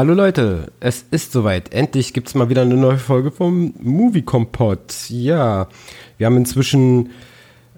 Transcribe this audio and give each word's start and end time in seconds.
Hallo 0.00 0.14
Leute, 0.14 0.72
es 0.80 1.04
ist 1.10 1.30
soweit. 1.30 1.74
Endlich 1.74 2.14
gibt 2.14 2.28
es 2.28 2.34
mal 2.34 2.48
wieder 2.48 2.62
eine 2.62 2.76
neue 2.76 2.96
Folge 2.96 3.30
vom 3.30 3.74
Movie 3.82 4.22
Kompott. 4.22 4.94
Ja, 5.10 5.68
wir 6.16 6.26
haben 6.26 6.38
inzwischen 6.38 7.10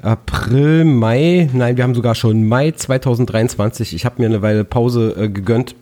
April, 0.01 0.85
Mai, 0.85 1.51
nein, 1.53 1.77
wir 1.77 1.83
haben 1.83 1.97
sogar 1.97 2.15
schon 2.15 2.47
Mai 2.47 2.71
2023. 2.71 3.93
Ich 3.93 4.05
habe 4.05 4.23
mir 4.23 4.27
eine 4.27 4.41
Weile 4.41 4.63
Pause 4.63 5.17
äh, 5.19 5.29
gegönnt. 5.31 5.75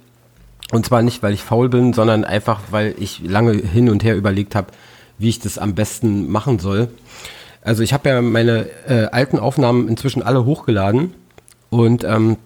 Und 0.73 0.87
zwar 0.87 1.03
nicht, 1.03 1.23
weil 1.23 1.35
ich 1.35 1.43
faul 1.43 1.69
bin, 1.69 1.93
sondern 1.93 2.25
einfach, 2.25 2.63
weil 2.71 2.95
ich 2.99 3.21
lange 3.23 3.53
hin 3.53 3.91
und 3.91 4.03
her 4.03 4.17
überlegt 4.17 4.55
habe, 4.55 4.69
wie 5.19 5.29
ich 5.29 5.41
das 5.41 5.59
am 5.59 5.75
besten 5.75 6.31
machen 6.31 6.59
soll. 6.59 6.89
Also 7.61 7.83
ich 7.83 7.93
habe 7.93 8.09
ja 8.09 8.23
meine 8.23 8.65
äh, 8.89 9.09
alten 9.13 9.39
Aufnahmen 9.39 9.89
inzwischen 9.89 10.23
alle 10.23 10.47
hochgeladen 10.47 11.13
und 11.69 12.03
ähm, 12.03 12.39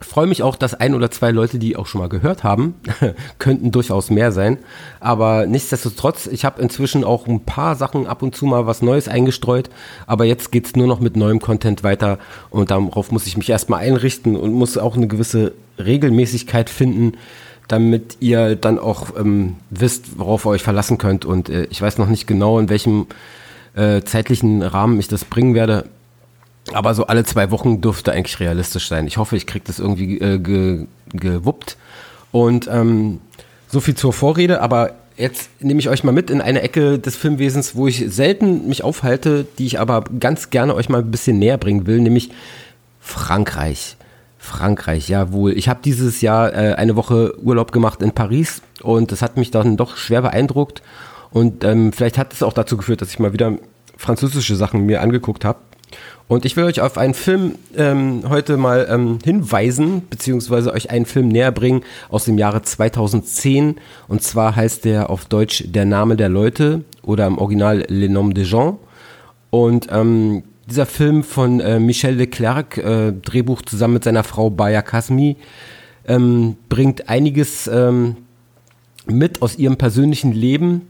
freue 0.00 0.26
mich 0.26 0.42
auch, 0.42 0.56
dass 0.56 0.74
ein 0.74 0.94
oder 0.94 1.10
zwei 1.10 1.30
Leute, 1.30 1.58
die 1.58 1.76
auch 1.76 1.86
schon 1.86 2.00
mal 2.00 2.08
gehört 2.08 2.44
haben, 2.44 2.74
könnten 3.38 3.70
durchaus 3.70 4.10
mehr 4.10 4.32
sein. 4.32 4.58
Aber 4.98 5.46
nichtsdestotrotz, 5.46 6.26
ich 6.26 6.44
habe 6.44 6.62
inzwischen 6.62 7.04
auch 7.04 7.26
ein 7.26 7.44
paar 7.44 7.76
Sachen 7.76 8.06
ab 8.06 8.22
und 8.22 8.34
zu 8.34 8.46
mal 8.46 8.66
was 8.66 8.82
Neues 8.82 9.08
eingestreut. 9.08 9.70
Aber 10.06 10.24
jetzt 10.24 10.52
geht's 10.52 10.74
nur 10.76 10.86
noch 10.86 11.00
mit 11.00 11.16
neuem 11.16 11.40
Content 11.40 11.84
weiter 11.84 12.18
und 12.50 12.70
darauf 12.70 13.12
muss 13.12 13.26
ich 13.26 13.36
mich 13.36 13.50
erstmal 13.50 13.80
einrichten 13.80 14.36
und 14.36 14.52
muss 14.52 14.78
auch 14.78 14.96
eine 14.96 15.06
gewisse 15.06 15.52
Regelmäßigkeit 15.78 16.70
finden, 16.70 17.12
damit 17.68 18.16
ihr 18.20 18.56
dann 18.56 18.78
auch 18.78 19.16
ähm, 19.16 19.56
wisst, 19.70 20.18
worauf 20.18 20.44
ihr 20.44 20.50
euch 20.50 20.62
verlassen 20.62 20.98
könnt. 20.98 21.24
Und 21.24 21.48
äh, 21.48 21.66
ich 21.70 21.80
weiß 21.80 21.98
noch 21.98 22.08
nicht 22.08 22.26
genau, 22.26 22.58
in 22.58 22.68
welchem 22.68 23.06
äh, 23.74 24.02
zeitlichen 24.02 24.62
Rahmen 24.62 24.98
ich 24.98 25.08
das 25.08 25.24
bringen 25.24 25.54
werde. 25.54 25.84
Aber 26.72 26.94
so 26.94 27.06
alle 27.06 27.24
zwei 27.24 27.50
Wochen 27.50 27.80
dürfte 27.80 28.12
eigentlich 28.12 28.38
realistisch 28.40 28.88
sein. 28.88 29.06
Ich 29.06 29.16
hoffe, 29.16 29.36
ich 29.36 29.46
kriege 29.46 29.64
das 29.66 29.78
irgendwie 29.78 30.18
äh, 30.18 30.38
ge, 30.38 30.86
gewuppt. 31.12 31.76
Und 32.32 32.68
ähm, 32.68 33.20
so 33.68 33.80
viel 33.80 33.94
zur 33.94 34.12
Vorrede, 34.12 34.60
aber 34.60 34.92
jetzt 35.16 35.50
nehme 35.60 35.80
ich 35.80 35.88
euch 35.88 36.04
mal 36.04 36.12
mit 36.12 36.30
in 36.30 36.40
eine 36.40 36.62
Ecke 36.62 36.98
des 36.98 37.16
Filmwesens, 37.16 37.74
wo 37.74 37.86
ich 37.86 38.04
selten 38.08 38.68
mich 38.68 38.84
aufhalte, 38.84 39.46
die 39.58 39.66
ich 39.66 39.78
aber 39.80 40.04
ganz 40.18 40.50
gerne 40.50 40.74
euch 40.74 40.88
mal 40.88 41.00
ein 41.00 41.10
bisschen 41.10 41.38
näher 41.38 41.58
bringen 41.58 41.86
will, 41.86 42.00
nämlich 42.00 42.30
Frankreich. 43.00 43.96
Frankreich, 44.38 45.08
jawohl. 45.08 45.52
Ich 45.52 45.68
habe 45.68 45.80
dieses 45.84 46.22
Jahr 46.22 46.52
äh, 46.54 46.74
eine 46.74 46.96
Woche 46.96 47.38
Urlaub 47.42 47.72
gemacht 47.72 48.00
in 48.00 48.12
Paris 48.12 48.62
und 48.82 49.12
das 49.12 49.20
hat 49.20 49.36
mich 49.36 49.50
dann 49.50 49.76
doch 49.76 49.96
schwer 49.96 50.22
beeindruckt. 50.22 50.82
Und 51.30 51.62
ähm, 51.62 51.92
vielleicht 51.92 52.18
hat 52.18 52.32
es 52.32 52.42
auch 52.42 52.54
dazu 52.54 52.76
geführt, 52.76 53.02
dass 53.02 53.10
ich 53.10 53.18
mal 53.18 53.34
wieder 53.34 53.58
französische 53.96 54.56
Sachen 54.56 54.86
mir 54.86 55.02
angeguckt 55.02 55.44
habe. 55.44 55.58
Und 56.30 56.44
ich 56.44 56.56
will 56.56 56.62
euch 56.62 56.80
auf 56.80 56.96
einen 56.96 57.14
Film 57.14 57.56
ähm, 57.76 58.22
heute 58.28 58.56
mal 58.56 58.86
ähm, 58.88 59.18
hinweisen, 59.24 60.02
beziehungsweise 60.08 60.72
euch 60.72 60.88
einen 60.88 61.04
Film 61.04 61.26
näher 61.26 61.50
bringen 61.50 61.82
aus 62.08 62.24
dem 62.24 62.38
Jahre 62.38 62.62
2010. 62.62 63.80
Und 64.06 64.22
zwar 64.22 64.54
heißt 64.54 64.84
der 64.84 65.10
auf 65.10 65.24
Deutsch 65.24 65.64
Der 65.66 65.86
Name 65.86 66.14
der 66.14 66.28
Leute 66.28 66.84
oder 67.02 67.26
im 67.26 67.36
Original 67.36 67.84
Le 67.88 68.08
Nom 68.08 68.32
des 68.32 68.48
Gens. 68.48 68.76
Und 69.50 69.88
ähm, 69.90 70.44
dieser 70.68 70.86
Film 70.86 71.24
von 71.24 71.58
äh, 71.58 71.80
Michel 71.80 72.14
Leclerc, 72.14 72.78
äh, 72.78 73.10
Drehbuch 73.10 73.62
zusammen 73.62 73.94
mit 73.94 74.04
seiner 74.04 74.22
Frau 74.22 74.50
Baya 74.50 74.82
Kasmi, 74.82 75.36
ähm, 76.06 76.56
bringt 76.68 77.08
einiges 77.08 77.66
ähm, 77.66 78.18
mit 79.04 79.42
aus 79.42 79.58
ihrem 79.58 79.78
persönlichen 79.78 80.30
Leben 80.30 80.89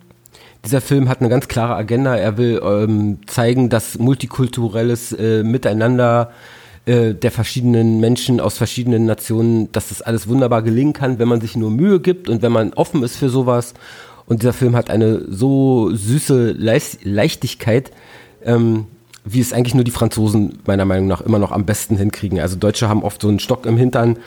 dieser 0.64 0.80
Film 0.80 1.08
hat 1.08 1.20
eine 1.20 1.28
ganz 1.28 1.48
klare 1.48 1.74
Agenda. 1.74 2.16
Er 2.16 2.36
will 2.36 2.60
ähm, 2.64 3.18
zeigen, 3.26 3.68
dass 3.70 3.98
multikulturelles 3.98 5.12
äh, 5.12 5.42
Miteinander 5.42 6.32
äh, 6.86 7.14
der 7.14 7.30
verschiedenen 7.30 8.00
Menschen 8.00 8.40
aus 8.40 8.58
verschiedenen 8.58 9.06
Nationen, 9.06 9.70
dass 9.72 9.88
das 9.88 10.02
alles 10.02 10.28
wunderbar 10.28 10.62
gelingen 10.62 10.92
kann, 10.92 11.18
wenn 11.18 11.28
man 11.28 11.40
sich 11.40 11.56
nur 11.56 11.70
Mühe 11.70 12.00
gibt 12.00 12.28
und 12.28 12.42
wenn 12.42 12.52
man 12.52 12.72
offen 12.74 13.02
ist 13.02 13.16
für 13.16 13.30
sowas. 13.30 13.74
Und 14.26 14.42
dieser 14.42 14.52
Film 14.52 14.76
hat 14.76 14.90
eine 14.90 15.22
so 15.28 15.90
süße 15.92 16.52
Leichtigkeit, 16.52 17.90
ähm, 18.44 18.86
wie 19.24 19.40
es 19.40 19.52
eigentlich 19.52 19.74
nur 19.74 19.84
die 19.84 19.90
Franzosen 19.90 20.58
meiner 20.66 20.84
Meinung 20.84 21.06
nach 21.06 21.20
immer 21.20 21.38
noch 21.38 21.52
am 21.52 21.64
besten 21.64 21.96
hinkriegen. 21.96 22.38
Also 22.40 22.56
Deutsche 22.56 22.88
haben 22.88 23.02
oft 23.02 23.22
so 23.22 23.28
einen 23.28 23.40
Stock 23.40 23.66
im 23.66 23.76
Hintern 23.76 24.18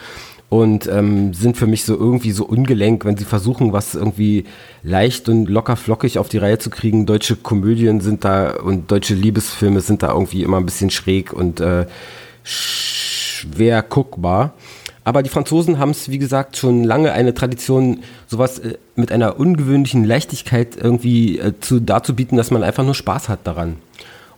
und 0.48 0.86
ähm, 0.86 1.34
sind 1.34 1.56
für 1.56 1.66
mich 1.66 1.84
so 1.84 1.98
irgendwie 1.98 2.30
so 2.30 2.44
ungelenk, 2.44 3.04
wenn 3.04 3.16
sie 3.16 3.24
versuchen, 3.24 3.72
was 3.72 3.94
irgendwie 3.94 4.44
leicht 4.82 5.28
und 5.28 5.48
locker 5.48 5.76
flockig 5.76 6.18
auf 6.18 6.28
die 6.28 6.38
Reihe 6.38 6.58
zu 6.58 6.70
kriegen. 6.70 7.06
Deutsche 7.06 7.36
Komödien 7.36 8.00
sind 8.00 8.24
da 8.24 8.56
und 8.56 8.90
deutsche 8.90 9.14
Liebesfilme 9.14 9.80
sind 9.80 10.02
da 10.02 10.12
irgendwie 10.12 10.42
immer 10.42 10.58
ein 10.58 10.66
bisschen 10.66 10.90
schräg 10.90 11.32
und 11.32 11.60
äh, 11.60 11.86
schwer 12.44 13.82
guckbar. 13.82 14.52
Aber 15.04 15.22
die 15.22 15.28
Franzosen 15.28 15.78
haben 15.78 15.90
es, 15.90 16.08
wie 16.08 16.18
gesagt, 16.18 16.56
schon 16.56 16.82
lange 16.82 17.12
eine 17.12 17.34
Tradition, 17.34 18.00
sowas 18.26 18.58
äh, 18.58 18.78
mit 18.96 19.12
einer 19.12 19.38
ungewöhnlichen 19.38 20.04
Leichtigkeit 20.04 20.76
irgendwie 20.76 21.38
äh, 21.38 21.52
zu, 21.60 21.80
darzubieten, 21.80 22.38
dass 22.38 22.50
man 22.50 22.62
einfach 22.62 22.84
nur 22.84 22.94
Spaß 22.94 23.28
hat 23.28 23.40
daran. 23.46 23.76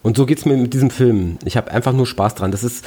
Und 0.02 0.16
so 0.16 0.26
geht's 0.26 0.44
mir 0.44 0.56
mit 0.56 0.72
diesem 0.72 0.90
Film. 0.90 1.38
Ich 1.44 1.56
habe 1.56 1.70
einfach 1.70 1.92
nur 1.92 2.06
Spaß 2.06 2.34
dran. 2.36 2.50
Das 2.50 2.64
ist 2.64 2.84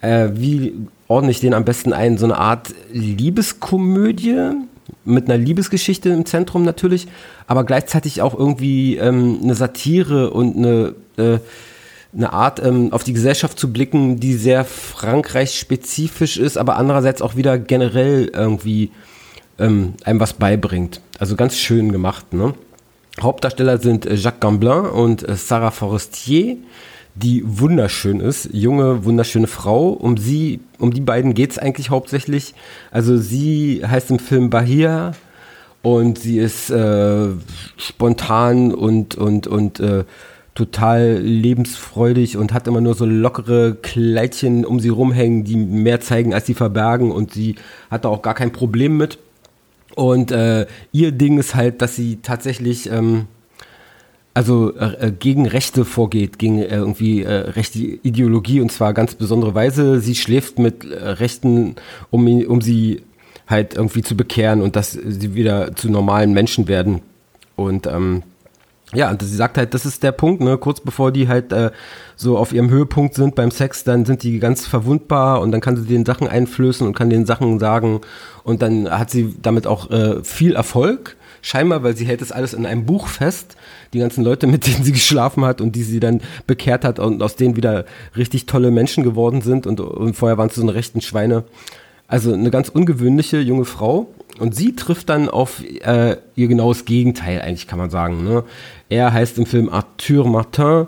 äh, 0.00 0.28
wie 0.32 0.74
ordne 1.08 1.30
ich 1.30 1.40
den 1.40 1.54
am 1.54 1.64
besten 1.64 1.92
ein? 1.92 2.18
So 2.18 2.26
eine 2.26 2.38
Art 2.38 2.74
Liebeskomödie 2.92 4.52
mit 5.04 5.28
einer 5.28 5.38
Liebesgeschichte 5.38 6.10
im 6.10 6.26
Zentrum 6.26 6.64
natürlich, 6.64 7.06
aber 7.46 7.64
gleichzeitig 7.64 8.22
auch 8.22 8.38
irgendwie 8.38 8.96
ähm, 8.96 9.40
eine 9.42 9.54
Satire 9.54 10.30
und 10.30 10.56
eine, 10.56 10.94
äh, 11.16 11.38
eine 12.14 12.32
Art, 12.32 12.64
ähm, 12.64 12.92
auf 12.92 13.04
die 13.04 13.12
Gesellschaft 13.12 13.58
zu 13.58 13.72
blicken, 13.72 14.20
die 14.20 14.34
sehr 14.34 14.64
Frankreich-spezifisch 14.64 16.36
ist, 16.36 16.56
aber 16.56 16.76
andererseits 16.76 17.22
auch 17.22 17.36
wieder 17.36 17.58
generell 17.58 18.30
irgendwie 18.32 18.90
ähm, 19.58 19.94
einem 20.04 20.20
was 20.20 20.34
beibringt. 20.34 21.00
Also 21.18 21.36
ganz 21.36 21.56
schön 21.56 21.92
gemacht. 21.92 22.32
Ne? 22.32 22.54
Hauptdarsteller 23.20 23.78
sind 23.78 24.06
äh, 24.06 24.14
Jacques 24.14 24.40
Gamblin 24.40 24.86
und 24.86 25.28
äh, 25.28 25.36
Sarah 25.36 25.70
Forestier 25.70 26.56
die 27.16 27.42
wunderschön 27.44 28.20
ist, 28.20 28.50
junge, 28.52 29.04
wunderschöne 29.04 29.46
Frau. 29.46 29.88
Um 29.88 30.16
sie, 30.16 30.60
um 30.78 30.92
die 30.92 31.00
beiden 31.00 31.34
geht's 31.34 31.58
eigentlich 31.58 31.90
hauptsächlich. 31.90 32.54
Also 32.90 33.16
sie 33.16 33.82
heißt 33.86 34.10
im 34.10 34.18
Film 34.18 34.50
Bahia 34.50 35.12
und 35.82 36.18
sie 36.18 36.38
ist 36.38 36.70
äh, 36.70 37.28
spontan 37.76 38.74
und, 38.74 39.14
und, 39.14 39.46
und 39.46 39.80
äh, 39.80 40.04
total 40.54 41.18
lebensfreudig 41.18 42.36
und 42.36 42.52
hat 42.52 42.66
immer 42.66 42.80
nur 42.80 42.94
so 42.94 43.06
lockere 43.06 43.76
Kleidchen 43.80 44.64
um 44.64 44.80
sie 44.80 44.88
rumhängen, 44.88 45.44
die 45.44 45.56
mehr 45.56 46.00
zeigen, 46.00 46.34
als 46.34 46.46
sie 46.46 46.54
verbergen 46.54 47.12
und 47.12 47.32
sie 47.32 47.56
hat 47.90 48.04
da 48.04 48.08
auch 48.08 48.22
gar 48.22 48.34
kein 48.34 48.52
Problem 48.52 48.96
mit. 48.96 49.18
Und 49.94 50.32
äh, 50.32 50.66
ihr 50.92 51.12
Ding 51.12 51.38
ist 51.38 51.54
halt, 51.54 51.80
dass 51.80 51.96
sie 51.96 52.18
tatsächlich 52.22 52.90
ähm, 52.90 53.26
also 54.36 54.76
äh, 54.76 55.12
gegen 55.18 55.46
Rechte 55.46 55.86
vorgeht, 55.86 56.38
gegen 56.38 56.58
äh, 56.58 56.66
irgendwie 56.66 57.22
äh, 57.22 57.32
rechte 57.32 57.78
Ideologie 57.78 58.60
und 58.60 58.70
zwar 58.70 58.92
ganz 58.92 59.14
besondere 59.14 59.54
Weise. 59.54 59.98
Sie 60.00 60.14
schläft 60.14 60.58
mit 60.58 60.84
äh, 60.84 61.08
Rechten, 61.08 61.76
um, 62.10 62.26
um 62.44 62.60
sie 62.60 63.02
halt 63.46 63.76
irgendwie 63.76 64.02
zu 64.02 64.14
bekehren 64.14 64.60
und 64.60 64.76
dass 64.76 64.92
sie 64.92 65.34
wieder 65.34 65.74
zu 65.74 65.88
normalen 65.88 66.34
Menschen 66.34 66.68
werden. 66.68 67.00
Und 67.54 67.86
ähm, 67.86 68.24
ja, 68.92 69.08
und 69.10 69.22
sie 69.22 69.34
sagt 69.34 69.56
halt, 69.56 69.72
das 69.72 69.86
ist 69.86 70.02
der 70.02 70.12
Punkt, 70.12 70.42
ne, 70.42 70.58
kurz 70.58 70.80
bevor 70.80 71.12
die 71.12 71.28
halt 71.28 71.50
äh, 71.54 71.70
so 72.14 72.36
auf 72.36 72.52
ihrem 72.52 72.68
Höhepunkt 72.68 73.14
sind 73.14 73.36
beim 73.36 73.50
Sex, 73.50 73.84
dann 73.84 74.04
sind 74.04 74.22
die 74.22 74.38
ganz 74.38 74.66
verwundbar 74.66 75.40
und 75.40 75.50
dann 75.50 75.62
kann 75.62 75.78
sie 75.78 75.86
den 75.86 76.04
Sachen 76.04 76.28
einflößen 76.28 76.86
und 76.86 76.94
kann 76.94 77.08
den 77.08 77.24
Sachen 77.24 77.58
sagen 77.58 78.02
und 78.44 78.60
dann 78.60 78.90
hat 78.90 79.10
sie 79.10 79.34
damit 79.40 79.66
auch 79.66 79.90
äh, 79.90 80.22
viel 80.22 80.54
Erfolg, 80.54 81.16
scheinbar, 81.46 81.84
weil 81.84 81.96
sie 81.96 82.06
hält 82.06 82.20
das 82.20 82.32
alles 82.32 82.54
in 82.54 82.66
einem 82.66 82.86
Buch 82.86 83.06
fest, 83.06 83.56
die 83.92 84.00
ganzen 84.00 84.24
Leute, 84.24 84.48
mit 84.48 84.66
denen 84.66 84.82
sie 84.82 84.92
geschlafen 85.00 85.44
hat 85.44 85.60
und 85.60 85.76
die 85.76 85.84
sie 85.84 86.00
dann 86.00 86.20
bekehrt 86.46 86.84
hat 86.84 86.98
und 86.98 87.22
aus 87.22 87.36
denen 87.36 87.56
wieder 87.56 87.84
richtig 88.16 88.46
tolle 88.46 88.72
Menschen 88.72 89.04
geworden 89.04 89.42
sind 89.42 89.66
und, 89.66 89.80
und 89.80 90.14
vorher 90.14 90.38
waren 90.38 90.48
es 90.48 90.56
so 90.56 90.62
eine 90.62 90.74
rechten 90.74 91.00
Schweine. 91.00 91.44
Also 92.08 92.32
eine 92.32 92.50
ganz 92.50 92.68
ungewöhnliche 92.68 93.38
junge 93.38 93.64
Frau 93.64 94.08
und 94.38 94.54
sie 94.54 94.74
trifft 94.74 95.08
dann 95.08 95.28
auf 95.28 95.62
äh, 95.64 96.16
ihr 96.34 96.48
genaues 96.48 96.84
Gegenteil, 96.84 97.40
eigentlich 97.40 97.66
kann 97.68 97.78
man 97.78 97.90
sagen. 97.90 98.24
Ne? 98.24 98.44
Er 98.88 99.12
heißt 99.12 99.38
im 99.38 99.46
Film 99.46 99.68
Arthur 99.68 100.26
Martin 100.28 100.86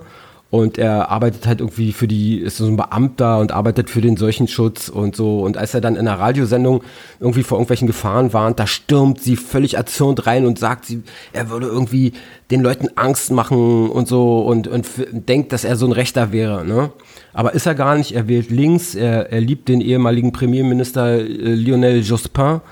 und 0.50 0.78
er 0.78 1.10
arbeitet 1.10 1.46
halt 1.46 1.60
irgendwie 1.60 1.92
für 1.92 2.08
die, 2.08 2.38
ist 2.38 2.56
so 2.56 2.66
ein 2.66 2.76
Beamter 2.76 3.38
und 3.38 3.52
arbeitet 3.52 3.90
für 3.90 4.00
den 4.00 4.16
Seuchenschutz 4.16 4.88
und 4.88 5.14
so. 5.14 5.42
Und 5.42 5.58
als 5.58 5.74
er 5.74 5.82
dann 5.82 5.94
in 5.94 6.08
einer 6.08 6.18
Radiosendung 6.18 6.82
irgendwie 7.20 7.42
vor 7.42 7.58
irgendwelchen 7.58 7.86
Gefahren 7.86 8.32
warnt, 8.32 8.58
da 8.58 8.66
stürmt 8.66 9.20
sie 9.20 9.36
völlig 9.36 9.74
erzürnt 9.74 10.26
rein 10.26 10.46
und 10.46 10.58
sagt, 10.58 10.86
sie, 10.86 11.02
er 11.34 11.50
würde 11.50 11.66
irgendwie 11.66 12.14
den 12.50 12.62
Leuten 12.62 12.88
Angst 12.94 13.30
machen 13.30 13.90
und 13.90 14.08
so 14.08 14.40
und, 14.40 14.68
und 14.68 14.86
denkt, 15.10 15.52
dass 15.52 15.64
er 15.64 15.76
so 15.76 15.84
ein 15.84 15.92
Rechter 15.92 16.32
wäre. 16.32 16.64
Ne? 16.64 16.92
Aber 17.34 17.52
ist 17.52 17.66
er 17.66 17.74
gar 17.74 17.96
nicht, 17.96 18.12
er 18.12 18.26
wählt 18.26 18.50
links, 18.50 18.94
er, 18.94 19.30
er 19.30 19.42
liebt 19.42 19.68
den 19.68 19.82
ehemaligen 19.82 20.32
Premierminister 20.32 21.18
äh, 21.18 21.24
Lionel 21.24 22.00
Jospin 22.00 22.62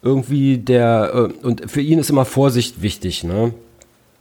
irgendwie 0.00 0.58
der 0.58 1.10
äh, 1.12 1.44
und 1.46 1.68
für 1.68 1.80
ihn 1.80 1.98
ist 1.98 2.10
immer 2.10 2.24
Vorsicht 2.24 2.82
wichtig, 2.82 3.24
ne? 3.24 3.52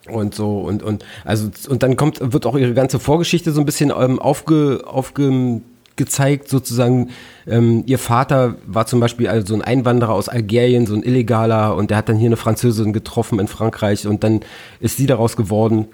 Und 0.07 0.35
so 0.35 0.59
und 0.59 0.83
und 0.83 1.03
also 1.23 1.49
und 1.67 1.81
dann 1.81 1.95
kommt 1.95 2.19
wird 2.21 2.45
auch 2.45 2.55
ihre 2.55 2.75
ganze 2.75 2.99
Vorgeschichte 2.99 3.51
so 3.51 3.59
ein 3.59 3.65
bisschen 3.65 3.89
ähm, 3.89 4.19
aufge, 4.19 4.83
gezeigt, 5.95 6.49
sozusagen, 6.49 7.09
ähm, 7.47 7.83
ihr 7.85 7.99
Vater 7.99 8.55
war 8.65 8.85
zum 8.85 8.99
Beispiel 8.99 9.27
also 9.27 9.53
ein 9.53 9.61
Einwanderer 9.61 10.13
aus 10.13 10.29
Algerien, 10.29 10.85
so 10.85 10.93
ein 10.93 11.03
Illegaler, 11.03 11.75
und 11.75 11.89
der 11.89 11.97
hat 11.97 12.09
dann 12.09 12.17
hier 12.17 12.27
eine 12.27 12.37
Französin 12.37 12.93
getroffen 12.93 13.39
in 13.39 13.47
Frankreich 13.47 14.07
und 14.07 14.23
dann 14.23 14.41
ist 14.79 14.97
sie 14.97 15.05
daraus 15.05 15.37
geworden. 15.37 15.87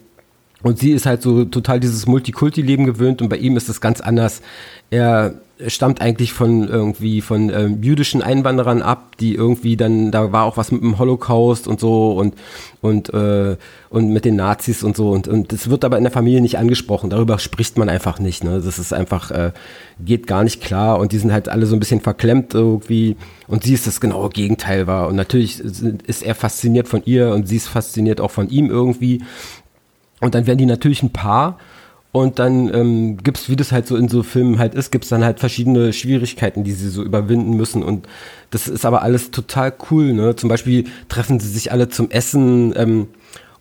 Und 0.64 0.80
sie 0.80 0.92
ist 0.92 1.06
halt 1.06 1.22
so 1.22 1.46
total 1.46 1.80
dieses 1.80 2.06
Multikulti-Leben 2.08 2.86
gewöhnt 2.86 3.22
und 3.22 3.30
bei 3.30 3.38
ihm 3.38 3.58
ist 3.58 3.70
es 3.70 3.82
ganz 3.82 4.02
anders. 4.02 4.42
Er 4.90 5.36
stammt 5.68 6.02
eigentlich 6.02 6.34
von 6.34 6.68
irgendwie 6.68 7.22
von 7.22 7.50
ähm, 7.50 7.84
jüdischen 7.84 8.22
Einwanderern 8.22 8.82
ab, 8.82 9.18
die 9.20 9.36
irgendwie 9.36 9.78
dann, 9.78 10.12
da 10.12 10.32
war 10.32 10.46
auch 10.46 10.58
was 10.58 10.72
mit 10.72 10.82
dem 10.82 10.98
Holocaust 10.98 11.68
und 11.68 11.80
so 11.80 12.14
und 12.14 12.36
und 12.82 13.14
äh, 13.14 13.58
und 13.90 14.10
mit 14.12 14.26
den 14.26 14.36
Nazis 14.36 14.84
und 14.84 14.96
so 14.96 15.12
und 15.12 15.28
und 15.28 15.52
das 15.52 15.70
wird 15.70 15.86
aber 15.86 15.98
in 15.98 16.04
der 16.04 16.12
Familie 16.12 16.42
nicht 16.42 16.58
angesprochen. 16.58 17.10
Darüber 17.10 17.38
spricht 17.38 17.78
man 17.78 17.90
einfach 17.90 18.20
nicht. 18.20 18.44
Ne? 18.44 18.62
Das 18.64 18.80
ist 18.80 18.94
einfach 18.94 19.32
äh, 19.32 19.52
geht 20.04 20.26
gar 20.28 20.44
nicht 20.44 20.62
klar 20.62 21.00
und 21.00 21.12
die 21.12 21.20
sind 21.20 21.32
halt 21.32 21.50
alle 21.50 21.66
so 21.66 21.76
ein 21.76 21.80
bisschen 21.80 22.02
verklemmt 22.02 22.54
irgendwie 22.54 23.16
und 23.48 23.64
sie 23.64 23.74
ist 23.74 23.86
das 23.86 24.02
genaue 24.02 24.30
Gegenteil 24.30 24.88
war 24.88 25.08
und 25.08 25.16
natürlich 25.16 25.60
ist 25.60 26.24
er 26.24 26.36
fasziniert 26.36 26.88
von 26.88 27.04
ihr 27.06 27.30
und 27.30 27.48
sie 27.48 27.58
ist 27.58 27.68
fasziniert 27.68 28.20
auch 28.20 28.32
von 28.32 28.50
ihm 28.50 28.70
irgendwie 28.70 29.22
und 30.22 30.34
dann 30.34 30.48
werden 30.48 30.60
die 30.60 30.66
natürlich 30.66 31.04
ein 31.04 31.12
Paar 31.12 31.58
und 32.12 32.40
dann 32.40 32.74
ähm, 32.74 33.18
gibt 33.18 33.50
wie 33.50 33.56
das 33.56 33.72
halt 33.72 33.88
so 33.88 33.96
in 33.96 34.10
so 34.10 34.22
Filmen 34.22 34.60
halt 34.60 34.76
ist, 34.76 34.92
gibt's 34.92 35.10
dann 35.10 35.24
halt 35.24 35.40
verschiedene 35.40 35.94
Schwierigkeiten, 35.94 36.64
die 36.64 36.74
sie 36.74 36.90
so 36.90 37.04
überwinden 37.04 37.56
müssen. 37.56 37.84
Und 37.84 38.08
das 38.50 38.68
ist 38.68 38.86
aber 38.86 39.02
alles 39.02 39.32
total 39.32 39.74
cool. 39.90 40.12
Ne? 40.14 40.36
Zum 40.36 40.50
Beispiel 40.50 40.86
treffen 41.08 41.40
sie 41.40 41.48
sich 41.48 41.72
alle 41.72 41.88
zum 41.88 42.12
Essen 42.12 42.74
ähm, 42.76 43.08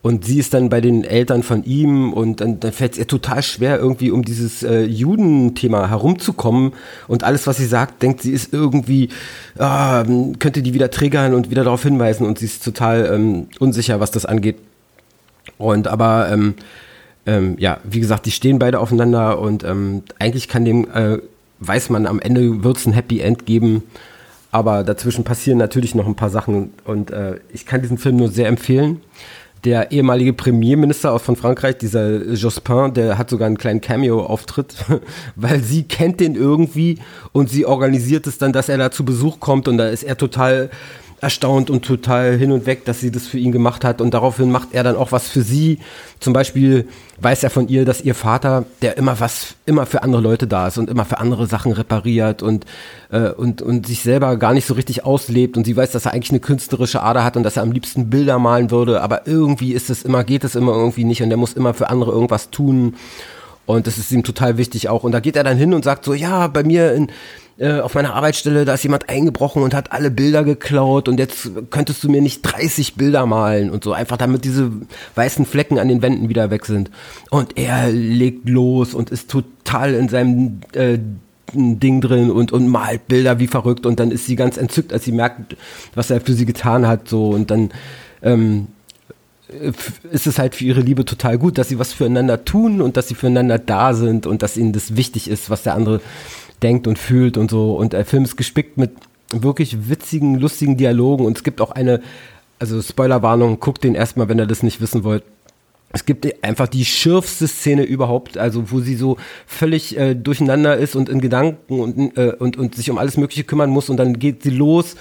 und 0.03 0.25
sie 0.25 0.41
ist 0.41 0.53
dann 0.55 0.69
bei 0.69 0.81
den 0.81 1.05
Eltern 1.05 1.45
von 1.45 1.62
ihm 1.62 2.12
und 2.12 2.41
dann, 2.41 2.59
dann 2.59 2.73
fällt 2.73 2.93
es 2.93 2.99
ihr 2.99 3.07
total 3.07 3.43
schwer, 3.43 3.79
irgendwie 3.79 4.11
um 4.11 4.25
dieses 4.25 4.65
äh, 4.65 4.83
Judenthema 4.83 5.89
herumzukommen. 5.89 6.73
Und 7.07 7.23
alles, 7.23 7.47
was 7.47 7.59
sie 7.59 7.67
sagt, 7.67 8.03
denkt 8.03 8.23
sie 8.23 8.33
ist 8.33 8.53
irgendwie, 8.53 9.11
ah, 9.59 10.03
könnte 10.39 10.62
die 10.62 10.75
wieder 10.75 10.91
triggern 10.91 11.35
und 11.35 11.51
wieder 11.51 11.62
darauf 11.62 11.83
hinweisen. 11.85 12.27
Und 12.27 12.39
sie 12.41 12.47
ist 12.47 12.65
total 12.65 13.11
ähm, 13.15 13.49
unsicher, 13.61 14.01
was 14.01 14.11
das 14.11 14.27
angeht. 14.27 14.57
Und 15.61 15.89
aber 15.89 16.31
ähm, 16.33 16.55
ähm, 17.27 17.57
ja, 17.59 17.81
wie 17.85 18.01
gesagt, 18.01 18.25
die 18.25 18.31
stehen 18.31 18.59
beide 18.59 18.81
aufeinander 18.81 19.39
und 19.39 19.62
ähm, 19.62 20.03
eigentlich 20.19 20.49
kann 20.49 20.65
dem, 20.65 20.91
äh, 20.91 21.19
weiß 21.59 21.91
man, 21.91 22.07
am 22.07 22.19
Ende 22.19 22.65
wird 22.65 22.79
es 22.79 22.87
ein 22.87 22.95
Happy 22.95 23.21
End 23.21 23.45
geben, 23.45 23.83
aber 24.51 24.85
dazwischen 24.85 25.23
passieren 25.23 25.59
natürlich 25.59 25.95
noch 25.95 26.07
ein 26.07 26.17
paar 26.17 26.31
Sachen 26.31 26.73
und 26.85 27.11
äh, 27.11 27.37
ich 27.53 27.67
kann 27.67 27.83
diesen 27.83 27.99
Film 27.99 28.17
nur 28.17 28.31
sehr 28.31 28.49
empfehlen. 28.49 29.03
Der 29.65 29.93
ehemalige 29.93 30.33
Premierminister 30.33 31.19
von 31.19 31.37
Frankreich, 31.37 31.77
dieser 31.77 32.25
Jospin, 32.33 32.95
der 32.95 33.19
hat 33.19 33.29
sogar 33.29 33.47
einen 33.47 33.59
kleinen 33.59 33.83
Cameo-Auftritt, 33.83 34.75
weil 35.37 35.61
sie 35.61 35.83
kennt 35.83 36.21
den 36.21 36.37
irgendwie 36.37 36.99
und 37.33 37.51
sie 37.51 37.67
organisiert 37.67 38.27
es 38.27 38.39
dann, 38.39 38.55
dass 38.55 38.71
er 38.71 38.79
da 38.79 38.91
zu 38.91 39.05
Besuch 39.05 39.39
kommt 39.41 39.69
und 39.69 39.77
da 39.77 39.89
ist 39.91 40.05
er 40.05 40.17
total 40.17 40.71
erstaunt 41.21 41.69
und 41.69 41.85
total 41.85 42.37
hin 42.37 42.51
und 42.51 42.67
weg, 42.67 42.85
dass 42.87 43.01
sie 43.01 43.11
das 43.11 43.27
für 43.27 43.39
ihn 43.39 43.53
gemacht 43.53 43.85
hat 43.85 44.01
und 44.01 44.15
daraufhin 44.15 44.51
macht 44.51 44.69
er 44.73 44.83
dann 44.83 44.97
auch 44.97 45.13
was 45.13 45.29
für 45.29 45.43
sie. 45.43 45.79
Zum 46.19 46.33
Beispiel 46.33 46.89
weiß 47.21 47.45
er 47.45 47.51
von 47.51 47.69
ihr, 47.69 47.85
dass 47.85 48.01
ihr 48.01 48.15
Vater, 48.15 48.65
der 48.81 48.97
immer 48.97 49.21
was, 49.21 49.55
immer 49.67 49.85
für 49.85 50.03
andere 50.03 50.23
Leute 50.23 50.47
da 50.47 50.69
ist 50.69 50.79
und 50.79 50.89
immer 50.89 51.05
für 51.05 51.19
andere 51.19 51.47
Sachen 51.47 51.73
repariert 51.73 52.43
und, 52.43 52.65
äh, 53.11 53.31
und, 53.31 53.61
und 53.61 53.87
sich 53.87 54.03
selber 54.03 54.37
gar 54.37 54.55
nicht 54.55 54.67
so 54.67 54.75
richtig 54.75 55.05
auslebt 55.05 55.59
und 55.59 55.65
sie 55.65 55.77
weiß, 55.77 55.93
dass 55.93 56.07
er 56.07 56.15
eigentlich 56.15 56.31
eine 56.31 56.41
künstlerische 56.41 57.03
Ader 57.03 57.23
hat 57.23 57.37
und 57.37 57.43
dass 57.43 57.57
er 57.57 57.65
am 57.65 57.73
liebsten 57.73 58.09
Bilder 58.09 58.39
malen 58.39 58.71
würde, 58.71 59.03
aber 59.03 59.27
irgendwie 59.27 59.73
ist 59.73 59.91
es 59.91 60.03
immer, 60.03 60.25
geht 60.25 60.45
es 60.45 60.55
immer 60.55 60.73
irgendwie 60.73 61.05
nicht 61.05 61.23
und 61.23 61.31
er 61.31 61.37
muss 61.37 61.53
immer 61.53 61.75
für 61.75 61.91
andere 61.91 62.13
irgendwas 62.13 62.51
tun. 62.51 62.95
Und 63.67 63.87
das 63.87 63.99
ist 63.99 64.11
ihm 64.11 64.25
total 64.25 64.57
wichtig 64.57 64.89
auch. 64.89 65.05
Und 65.05 65.13
da 65.13 65.21
geht 65.21 65.37
er 65.37 65.45
dann 65.45 65.57
hin 65.57 65.75
und 65.75 65.85
sagt 65.85 66.05
so, 66.05 66.13
ja, 66.13 66.49
bei 66.49 66.65
mir 66.65 66.93
in, 66.93 67.09
äh, 67.61 67.81
auf 67.81 67.95
meiner 67.95 68.15
Arbeitsstelle, 68.15 68.65
da 68.65 68.73
ist 68.73 68.85
jemand 68.85 69.11
eingebrochen 69.11 69.62
und 69.62 69.75
hat 69.75 69.93
alle 69.93 70.11
Bilder 70.11 70.45
geklaut 70.45 71.09
und 71.09 71.19
jetzt 71.19 71.51
könntest 71.69 72.03
du 72.03 72.09
mir 72.09 72.23
nicht 72.23 72.41
30 72.41 72.95
Bilder 72.95 73.27
malen 73.27 73.69
und 73.69 73.85
so, 73.85 73.93
einfach 73.93 74.17
damit 74.17 74.47
diese 74.47 74.73
weißen 75.15 75.45
Flecken 75.45 75.79
an 75.79 75.89
den 75.89 76.01
Wänden 76.01 76.31
wieder 76.31 76.51
weg 76.51 76.65
sind. 76.65 76.91
Und 77.29 77.59
er 77.59 77.91
legt 77.91 78.49
los 78.49 78.95
und 78.95 79.11
ist 79.11 79.31
total 79.31 79.93
in 79.93 80.09
seinem 80.09 80.61
äh, 80.73 80.99
Ding 81.53 82.01
drin 82.01 82.31
und, 82.31 82.51
und 82.51 82.67
malt 82.67 83.07
Bilder 83.09 83.39
wie 83.41 83.47
verrückt 83.47 83.85
und 83.85 84.01
dann 84.01 84.11
ist 84.11 84.25
sie 84.25 84.37
ganz 84.37 84.57
entzückt, 84.57 84.95
als 84.95 85.05
sie 85.05 85.12
merkt, 85.12 85.55
was 85.95 86.09
er 86.09 86.23
für 86.23 86.33
sie 86.33 86.47
getan 86.47 86.87
hat, 86.87 87.09
so 87.09 87.29
und 87.29 87.51
dann 87.51 87.73
ähm, 88.23 88.69
ist 90.11 90.27
es 90.27 90.39
halt 90.39 90.55
für 90.55 90.65
ihre 90.65 90.81
Liebe 90.81 91.05
total 91.05 91.37
gut, 91.37 91.59
dass 91.59 91.69
sie 91.69 91.79
was 91.79 91.93
füreinander 91.93 92.45
tun 92.47 92.81
und 92.81 92.97
dass 92.97 93.09
sie 93.09 93.15
füreinander 93.15 93.59
da 93.59 93.93
sind 93.93 94.27
und 94.27 94.43
dass 94.43 94.57
ihnen 94.57 94.73
das 94.73 94.97
wichtig 94.97 95.29
ist, 95.29 95.51
was 95.51 95.62
der 95.62 95.75
andere 95.75 96.01
denkt 96.62 96.87
und 96.87 96.99
fühlt 96.99 97.37
und 97.37 97.51
so. 97.51 97.75
Und 97.75 97.93
der 97.93 98.05
Film 98.05 98.25
ist 98.25 98.37
gespickt 98.37 98.77
mit 98.77 98.93
wirklich 99.33 99.89
witzigen, 99.89 100.37
lustigen 100.37 100.77
Dialogen 100.77 101.25
und 101.25 101.37
es 101.37 101.45
gibt 101.45 101.61
auch 101.61 101.71
eine, 101.71 102.01
also 102.59 102.83
Spoilerwarnung, 102.83 103.61
guckt 103.61 103.85
den 103.85 103.95
erstmal, 103.95 104.29
wenn 104.29 104.38
ihr 104.38 104.47
das 104.47 104.62
nicht 104.62 104.81
wissen 104.81 105.05
wollt. 105.05 105.23
Es 105.93 106.05
gibt 106.07 106.45
einfach 106.45 106.69
die 106.69 106.85
schürfste 106.85 107.49
Szene 107.49 107.83
überhaupt, 107.83 108.38
also 108.38 108.71
wo 108.71 108.81
sie 108.81 108.95
so 108.95 109.17
völlig 109.47 109.97
äh, 109.97 110.14
durcheinander 110.14 110.76
ist 110.76 110.95
und 110.95 111.09
in 111.09 111.21
Gedanken 111.21 111.81
und, 111.81 112.17
äh, 112.17 112.33
und, 112.38 112.57
und 112.57 112.76
sich 112.76 112.90
um 112.90 112.99
alles 112.99 113.17
Mögliche 113.17 113.43
kümmern 113.43 113.71
muss 113.71 113.88
und 113.88 113.97
dann 113.97 114.19
geht 114.19 114.45
sie 114.45 114.50
los 114.50 114.97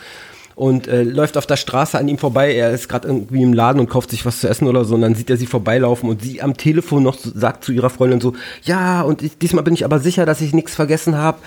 und 0.59 0.89
äh, 0.89 1.03
läuft 1.03 1.37
auf 1.37 1.45
der 1.45 1.55
Straße 1.55 1.97
an 1.97 2.09
ihm 2.09 2.17
vorbei. 2.17 2.53
Er 2.53 2.71
ist 2.71 2.89
gerade 2.89 3.07
irgendwie 3.07 3.41
im 3.43 3.53
Laden 3.53 3.79
und 3.79 3.89
kauft 3.89 4.09
sich 4.09 4.25
was 4.25 4.41
zu 4.41 4.49
essen 4.49 4.67
oder 4.67 4.83
so. 4.83 4.95
Und 4.95 5.01
dann 5.01 5.15
sieht 5.15 5.29
er 5.29 5.37
sie 5.37 5.45
vorbeilaufen 5.45 6.09
und 6.09 6.21
sie 6.21 6.41
am 6.41 6.57
Telefon 6.57 7.01
noch 7.01 7.17
sagt 7.17 7.63
zu 7.63 7.71
ihrer 7.71 7.89
Freundin 7.89 8.19
so, 8.19 8.33
ja, 8.63 9.01
und 9.03 9.21
ich, 9.21 9.37
diesmal 9.37 9.63
bin 9.63 9.73
ich 9.73 9.85
aber 9.85 9.99
sicher, 9.99 10.25
dass 10.25 10.41
ich 10.41 10.51
nichts 10.51 10.75
vergessen 10.75 11.15
habe. 11.15 11.37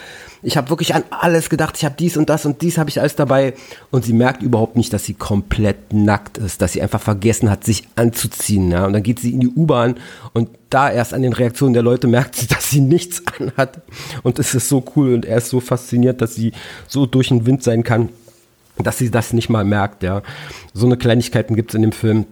Ich 0.42 0.56
habe 0.56 0.70
wirklich 0.70 0.94
an 0.94 1.04
alles 1.10 1.50
gedacht. 1.50 1.76
Ich 1.76 1.84
habe 1.84 1.94
dies 1.98 2.16
und 2.16 2.30
das 2.30 2.46
und 2.46 2.62
dies 2.62 2.78
habe 2.78 2.88
ich 2.88 3.00
alles 3.00 3.14
dabei. 3.14 3.52
Und 3.90 4.06
sie 4.06 4.14
merkt 4.14 4.42
überhaupt 4.42 4.76
nicht, 4.76 4.94
dass 4.94 5.04
sie 5.04 5.12
komplett 5.12 5.92
nackt 5.92 6.38
ist, 6.38 6.62
dass 6.62 6.72
sie 6.72 6.80
einfach 6.80 7.02
vergessen 7.02 7.50
hat, 7.50 7.64
sich 7.64 7.86
anzuziehen. 7.96 8.70
Ja? 8.70 8.86
Und 8.86 8.94
dann 8.94 9.02
geht 9.02 9.20
sie 9.20 9.34
in 9.34 9.40
die 9.40 9.48
U-Bahn 9.48 9.96
und 10.32 10.48
da 10.70 10.90
erst 10.90 11.12
an 11.12 11.20
den 11.20 11.34
Reaktionen 11.34 11.74
der 11.74 11.82
Leute 11.82 12.06
merkt 12.06 12.36
sie, 12.36 12.46
dass 12.48 12.70
sie 12.70 12.80
nichts 12.80 13.22
anhat. 13.38 13.82
Und 14.22 14.38
es 14.38 14.54
ist 14.54 14.70
so 14.70 14.82
cool 14.96 15.12
und 15.12 15.26
er 15.26 15.36
ist 15.36 15.50
so 15.50 15.60
fasziniert, 15.60 16.22
dass 16.22 16.34
sie 16.34 16.52
so 16.88 17.04
durch 17.04 17.28
den 17.28 17.44
Wind 17.44 17.62
sein 17.62 17.84
kann 17.84 18.08
dass 18.84 18.98
sie 18.98 19.10
das 19.10 19.32
nicht 19.32 19.48
mal 19.48 19.64
merkt, 19.64 20.02
ja. 20.02 20.22
So 20.74 20.86
eine 20.86 20.96
Kleinigkeiten 20.96 21.56
gibt 21.56 21.70
es 21.70 21.74
in 21.74 21.82
dem 21.82 21.92
Film. 21.92 22.26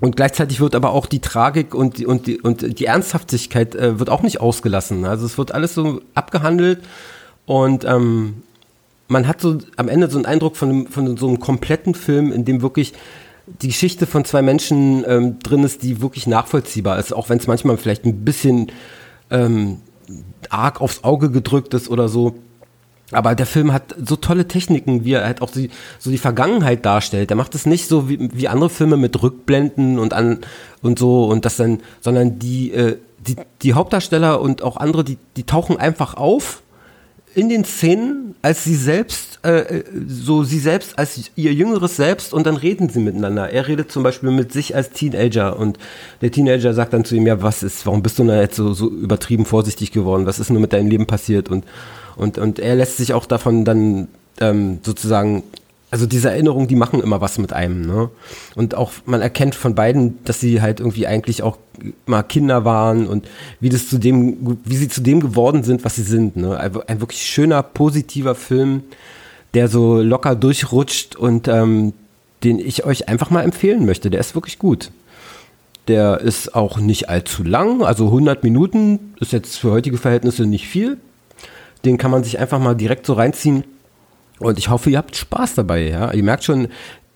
Und 0.00 0.16
gleichzeitig 0.16 0.60
wird 0.60 0.74
aber 0.74 0.90
auch 0.90 1.06
die 1.06 1.20
Tragik 1.20 1.74
und 1.74 1.98
die, 1.98 2.06
und 2.06 2.26
die, 2.26 2.40
und 2.40 2.78
die 2.80 2.86
Ernsthaftigkeit 2.86 3.76
äh, 3.76 4.00
wird 4.00 4.10
auch 4.10 4.22
nicht 4.22 4.40
ausgelassen. 4.40 5.04
Also 5.04 5.24
es 5.24 5.38
wird 5.38 5.54
alles 5.54 5.74
so 5.74 6.00
abgehandelt 6.14 6.80
und 7.46 7.84
ähm, 7.84 8.42
man 9.06 9.28
hat 9.28 9.40
so 9.40 9.58
am 9.76 9.88
Ende 9.88 10.10
so 10.10 10.18
einen 10.18 10.26
Eindruck 10.26 10.56
von, 10.56 10.88
von 10.88 11.16
so 11.16 11.28
einem 11.28 11.38
kompletten 11.38 11.94
Film, 11.94 12.32
in 12.32 12.44
dem 12.44 12.62
wirklich 12.62 12.94
die 13.46 13.68
Geschichte 13.68 14.06
von 14.06 14.24
zwei 14.24 14.42
Menschen 14.42 15.04
ähm, 15.06 15.38
drin 15.38 15.64
ist, 15.64 15.82
die 15.82 16.00
wirklich 16.00 16.26
nachvollziehbar 16.26 16.98
ist, 16.98 17.12
auch 17.12 17.28
wenn 17.28 17.38
es 17.38 17.46
manchmal 17.46 17.76
vielleicht 17.76 18.04
ein 18.04 18.24
bisschen 18.24 18.72
ähm, 19.30 19.80
arg 20.50 20.80
aufs 20.80 21.04
Auge 21.04 21.30
gedrückt 21.30 21.74
ist 21.74 21.88
oder 21.88 22.08
so. 22.08 22.34
Aber 23.12 23.34
der 23.34 23.46
Film 23.46 23.72
hat 23.72 23.94
so 24.02 24.16
tolle 24.16 24.48
Techniken, 24.48 25.04
wie 25.04 25.12
er 25.12 25.24
halt 25.24 25.42
auch 25.42 25.50
die, 25.50 25.70
so 25.98 26.10
die 26.10 26.18
Vergangenheit 26.18 26.84
darstellt. 26.84 27.30
Der 27.30 27.36
macht 27.36 27.54
es 27.54 27.66
nicht 27.66 27.88
so 27.88 28.08
wie, 28.08 28.30
wie 28.32 28.48
andere 28.48 28.70
Filme 28.70 28.96
mit 28.96 29.22
Rückblenden 29.22 29.98
und 29.98 30.14
an 30.14 30.38
und 30.82 30.98
so 30.98 31.26
und 31.26 31.44
das 31.44 31.56
dann, 31.56 31.80
sondern 32.00 32.38
die, 32.38 32.72
äh, 32.72 32.96
die, 33.18 33.36
die 33.62 33.74
Hauptdarsteller 33.74 34.40
und 34.40 34.62
auch 34.62 34.76
andere, 34.76 35.04
die, 35.04 35.18
die 35.36 35.44
tauchen 35.44 35.76
einfach 35.76 36.14
auf 36.14 36.61
in 37.34 37.48
den 37.48 37.64
Szenen 37.64 38.34
als 38.42 38.64
sie 38.64 38.74
selbst, 38.74 39.38
äh, 39.44 39.84
so 40.08 40.42
sie 40.42 40.58
selbst 40.58 40.98
als 40.98 41.30
ihr 41.36 41.52
jüngeres 41.52 41.96
Selbst 41.96 42.34
und 42.34 42.46
dann 42.46 42.56
reden 42.56 42.88
sie 42.88 42.98
miteinander. 42.98 43.50
Er 43.50 43.68
redet 43.68 43.92
zum 43.92 44.02
Beispiel 44.02 44.30
mit 44.30 44.52
sich 44.52 44.74
als 44.74 44.90
Teenager 44.90 45.58
und 45.58 45.78
der 46.20 46.32
Teenager 46.32 46.74
sagt 46.74 46.92
dann 46.92 47.04
zu 47.04 47.14
ihm, 47.14 47.26
ja, 47.26 47.40
was 47.40 47.62
ist, 47.62 47.86
warum 47.86 48.02
bist 48.02 48.18
du 48.18 48.24
da 48.24 48.40
jetzt 48.40 48.56
so, 48.56 48.72
so 48.74 48.90
übertrieben 48.90 49.44
vorsichtig 49.44 49.92
geworden? 49.92 50.26
Was 50.26 50.40
ist 50.40 50.50
nur 50.50 50.60
mit 50.60 50.72
deinem 50.72 50.88
Leben 50.88 51.06
passiert? 51.06 51.48
Und, 51.48 51.64
und, 52.16 52.38
und 52.38 52.58
er 52.58 52.74
lässt 52.74 52.96
sich 52.96 53.14
auch 53.14 53.26
davon 53.26 53.64
dann 53.64 54.08
ähm, 54.40 54.80
sozusagen 54.82 55.44
also 55.92 56.06
diese 56.06 56.30
Erinnerungen, 56.30 56.68
die 56.68 56.74
machen 56.74 57.02
immer 57.02 57.20
was 57.20 57.36
mit 57.36 57.52
einem, 57.52 57.82
ne? 57.82 58.08
Und 58.56 58.74
auch 58.74 58.92
man 59.04 59.20
erkennt 59.20 59.54
von 59.54 59.74
beiden, 59.74 60.24
dass 60.24 60.40
sie 60.40 60.62
halt 60.62 60.80
irgendwie 60.80 61.06
eigentlich 61.06 61.42
auch 61.42 61.58
mal 62.06 62.22
Kinder 62.22 62.64
waren 62.64 63.06
und 63.06 63.28
wie 63.60 63.68
das 63.68 63.90
zu 63.90 63.98
dem, 63.98 64.56
wie 64.64 64.76
sie 64.76 64.88
zu 64.88 65.02
dem 65.02 65.20
geworden 65.20 65.64
sind, 65.64 65.84
was 65.84 65.96
sie 65.96 66.02
sind, 66.02 66.36
ne? 66.36 66.58
Ein 66.58 67.00
wirklich 67.02 67.22
schöner, 67.22 67.62
positiver 67.62 68.34
Film, 68.34 68.84
der 69.52 69.68
so 69.68 70.00
locker 70.00 70.34
durchrutscht 70.34 71.14
und 71.14 71.46
ähm, 71.46 71.92
den 72.42 72.58
ich 72.58 72.86
euch 72.86 73.10
einfach 73.10 73.28
mal 73.28 73.42
empfehlen 73.42 73.84
möchte. 73.84 74.08
Der 74.08 74.20
ist 74.20 74.34
wirklich 74.34 74.58
gut. 74.58 74.92
Der 75.88 76.22
ist 76.22 76.54
auch 76.54 76.78
nicht 76.78 77.10
allzu 77.10 77.44
lang, 77.44 77.82
also 77.82 78.06
100 78.06 78.42
Minuten 78.44 79.12
ist 79.20 79.32
jetzt 79.32 79.58
für 79.58 79.72
heutige 79.72 79.98
Verhältnisse 79.98 80.46
nicht 80.46 80.68
viel. 80.68 80.96
Den 81.84 81.98
kann 81.98 82.10
man 82.10 82.24
sich 82.24 82.38
einfach 82.38 82.60
mal 82.60 82.74
direkt 82.74 83.04
so 83.04 83.12
reinziehen 83.12 83.64
und 84.42 84.58
ich 84.58 84.68
hoffe, 84.68 84.90
ihr 84.90 84.98
habt 84.98 85.16
Spaß 85.16 85.54
dabei. 85.54 85.88
Ja? 85.88 86.12
Ihr 86.12 86.22
merkt 86.22 86.44
schon, 86.44 86.68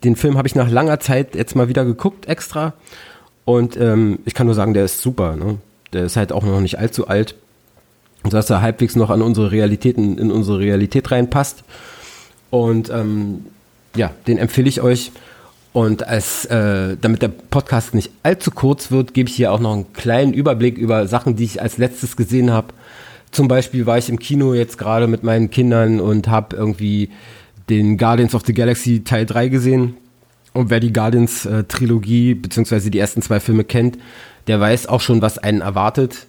den 0.04 0.16
Film 0.16 0.36
habe 0.36 0.48
ich 0.48 0.54
nach 0.54 0.70
langer 0.70 1.00
Zeit 1.00 1.34
jetzt 1.34 1.56
mal 1.56 1.68
wieder 1.68 1.84
geguckt, 1.84 2.26
extra. 2.26 2.74
Und 3.44 3.76
ähm, 3.76 4.18
ich 4.24 4.34
kann 4.34 4.46
nur 4.46 4.54
sagen, 4.54 4.74
der 4.74 4.84
ist 4.84 5.00
super. 5.00 5.36
Ne? 5.36 5.58
Der 5.92 6.04
ist 6.04 6.16
halt 6.16 6.32
auch 6.32 6.42
noch 6.42 6.60
nicht 6.60 6.78
allzu 6.78 7.08
alt. 7.08 7.34
Und 8.22 8.32
dass 8.32 8.50
er 8.50 8.60
halbwegs 8.60 8.96
noch 8.96 9.10
an 9.10 9.22
unsere 9.22 9.52
Realitäten, 9.52 10.18
in 10.18 10.30
unsere 10.30 10.58
Realität 10.58 11.10
reinpasst. 11.10 11.64
Und 12.50 12.90
ähm, 12.90 13.46
ja, 13.94 14.10
den 14.26 14.38
empfehle 14.38 14.68
ich 14.68 14.80
euch. 14.80 15.12
Und 15.72 16.08
als, 16.08 16.46
äh, 16.46 16.96
damit 17.00 17.22
der 17.22 17.28
Podcast 17.28 17.94
nicht 17.94 18.10
allzu 18.22 18.50
kurz 18.50 18.90
wird, 18.90 19.14
gebe 19.14 19.28
ich 19.28 19.36
hier 19.36 19.52
auch 19.52 19.60
noch 19.60 19.74
einen 19.74 19.92
kleinen 19.92 20.32
Überblick 20.32 20.78
über 20.78 21.06
Sachen, 21.06 21.36
die 21.36 21.44
ich 21.44 21.60
als 21.60 21.76
letztes 21.76 22.16
gesehen 22.16 22.50
habe. 22.50 22.68
Zum 23.30 23.48
Beispiel 23.48 23.86
war 23.86 23.98
ich 23.98 24.08
im 24.08 24.18
Kino 24.18 24.54
jetzt 24.54 24.78
gerade 24.78 25.06
mit 25.06 25.22
meinen 25.22 25.50
Kindern 25.50 26.00
und 26.00 26.28
habe 26.28 26.56
irgendwie 26.56 27.10
den 27.68 27.98
Guardians 27.98 28.34
of 28.34 28.42
the 28.46 28.54
Galaxy 28.54 29.04
Teil 29.04 29.26
3 29.26 29.48
gesehen. 29.48 29.96
Und 30.52 30.70
wer 30.70 30.80
die 30.80 30.92
Guardians 30.92 31.44
äh, 31.44 31.64
beziehungsweise 32.34 32.90
die 32.90 32.98
ersten 32.98 33.20
zwei 33.20 33.40
Filme 33.40 33.64
kennt, 33.64 33.98
der 34.46 34.60
weiß 34.60 34.86
auch 34.86 35.00
schon, 35.00 35.20
was 35.20 35.38
einen 35.38 35.60
erwartet. 35.60 36.26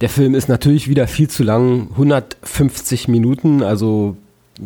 Der 0.00 0.08
Film 0.08 0.34
ist 0.34 0.48
natürlich 0.48 0.88
wieder 0.88 1.06
viel 1.06 1.28
zu 1.28 1.42
lang, 1.42 1.88
150 1.92 3.08
Minuten, 3.08 3.62
also 3.62 4.16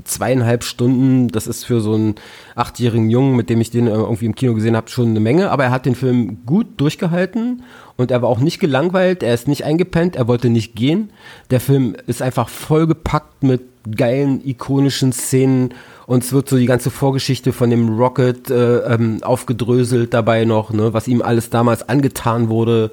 zweieinhalb 0.04 0.64
Stunden. 0.64 1.28
Das 1.28 1.46
ist 1.46 1.64
für 1.64 1.80
so 1.80 1.94
einen 1.94 2.14
achtjährigen 2.54 3.10
Jungen, 3.10 3.36
mit 3.36 3.50
dem 3.50 3.60
ich 3.60 3.70
den 3.70 3.86
äh, 3.86 3.90
irgendwie 3.90 4.26
im 4.26 4.34
Kino 4.34 4.54
gesehen 4.54 4.76
habe, 4.76 4.90
schon 4.90 5.08
eine 5.08 5.20
Menge. 5.20 5.50
Aber 5.50 5.64
er 5.64 5.70
hat 5.70 5.86
den 5.86 5.94
Film 5.94 6.38
gut 6.46 6.66
durchgehalten 6.78 7.62
und 7.96 8.10
er 8.10 8.22
war 8.22 8.28
auch 8.28 8.40
nicht 8.40 8.60
gelangweilt. 8.60 9.22
Er 9.22 9.34
ist 9.34 9.48
nicht 9.48 9.64
eingepennt. 9.64 10.16
Er 10.16 10.28
wollte 10.28 10.48
nicht 10.48 10.74
gehen. 10.74 11.10
Der 11.50 11.60
Film 11.60 11.96
ist 12.06 12.22
einfach 12.22 12.48
vollgepackt 12.48 13.42
mit 13.42 13.62
geilen, 13.96 14.46
ikonischen 14.46 15.12
Szenen. 15.12 15.74
Und 16.06 16.24
es 16.24 16.32
wird 16.32 16.48
so 16.48 16.56
die 16.56 16.66
ganze 16.66 16.90
Vorgeschichte 16.90 17.52
von 17.52 17.70
dem 17.70 17.96
Rocket 17.98 18.50
äh, 18.50 18.78
ähm, 18.78 19.22
aufgedröselt 19.22 20.12
dabei 20.14 20.44
noch, 20.44 20.72
ne, 20.72 20.92
was 20.92 21.08
ihm 21.08 21.22
alles 21.22 21.50
damals 21.50 21.88
angetan 21.88 22.48
wurde 22.48 22.90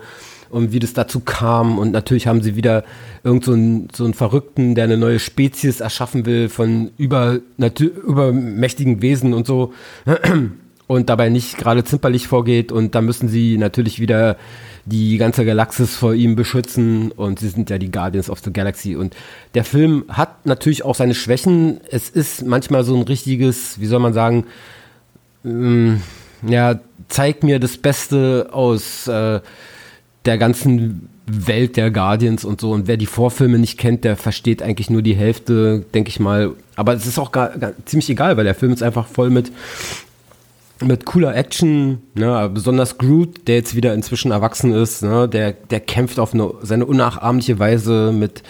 und 0.50 0.72
wie 0.72 0.80
das 0.80 0.94
dazu 0.94 1.20
kam. 1.20 1.78
Und 1.78 1.92
natürlich 1.92 2.28
haben 2.28 2.42
sie 2.42 2.56
wieder 2.56 2.84
irgend 3.24 3.46
so 3.46 3.54
einen, 3.54 3.88
so 3.94 4.06
einen 4.06 4.14
Verrückten, 4.14 4.76
der 4.76 4.86
eine 4.86 4.98
neue 4.98 5.20
Spezies 5.20 5.80
erschaffen 5.80 6.26
will 6.26 6.50
von 6.50 6.92
über, 6.98 7.40
übermächtigen 7.58 9.02
Wesen 9.02 9.34
und 9.34 9.48
so. 9.48 9.74
Und 10.88 11.08
dabei 11.08 11.30
nicht 11.30 11.60
gerade 11.60 11.84
zimperlich 11.84 12.28
vorgeht. 12.28 12.72
Und 12.72 12.96
da 12.96 13.02
müssen 13.02 13.30
sie 13.30 13.60
natürlich 13.60 14.00
wieder 14.00 14.38
die 14.86 15.18
ganze 15.18 15.46
Galaxis 15.46 15.96
vor 15.96 16.14
ihm 16.14 16.36
beschützen 16.36 17.12
und 17.12 17.40
sie 17.40 17.50
sind 17.50 17.70
ja 17.70 17.78
die 17.78 17.92
Guardians 17.92 18.30
of 18.30 18.40
the 18.40 18.52
Galaxy 18.52 18.96
und 18.96 19.16
der 19.54 19.64
Film 19.64 20.06
hat 20.10 20.46
natürlich 20.46 20.84
auch 20.84 20.96
seine 20.96 21.14
Schwächen. 21.14 21.80
Es 21.92 22.10
ist 22.10 22.46
manchmal 22.46 22.84
so 22.84 22.96
ein 22.96 23.04
richtiges, 23.04 23.80
wie 23.80 23.86
soll 23.86 24.00
man 24.00 24.14
sagen, 24.14 24.46
ähm, 25.46 26.02
ja, 26.48 26.80
zeig 27.08 27.44
mir 27.44 27.60
das 27.60 27.78
Beste 27.78 28.50
aus 28.52 29.08
äh, 29.08 29.42
der 30.26 30.38
ganzen 30.38 31.10
Welt 31.26 31.78
der 31.78 31.92
Guardians 31.92 32.44
und 32.44 32.62
so. 32.62 32.72
Und 32.72 32.88
wer 32.88 32.98
die 32.98 33.06
Vorfilme 33.06 33.60
nicht 33.60 33.78
kennt, 33.78 34.04
der 34.04 34.16
versteht 34.16 34.62
eigentlich 34.62 34.90
nur 34.90 35.02
die 35.02 35.16
Hälfte, 35.16 35.86
denke 35.94 36.10
ich 36.10 36.20
mal. 36.20 36.52
Aber 36.76 36.94
es 36.94 37.06
ist 37.06 37.20
auch 37.20 37.32
gar, 37.32 37.58
gar, 37.58 37.74
ziemlich 37.86 38.10
egal, 38.10 38.38
weil 38.38 38.46
der 38.46 38.56
Film 38.56 38.74
ist 38.74 38.84
einfach 38.84 39.08
voll 39.08 39.30
mit, 39.30 39.52
mit 40.84 41.06
cooler 41.06 41.36
Action. 41.36 42.00
Ne? 42.16 42.50
Besonders 42.54 42.98
Groot, 42.98 43.48
der 43.48 43.56
jetzt 43.56 43.76
wieder 43.76 43.94
inzwischen 43.94 44.32
erwachsen 44.32 44.74
ist, 44.74 45.04
ne? 45.04 45.28
der, 45.30 45.54
der 45.54 45.80
kämpft 45.80 46.20
auf 46.20 46.34
eine, 46.34 46.52
seine 46.62 46.86
unnachahmliche 46.86 47.60
Weise 47.60 48.12
mit 48.12 48.44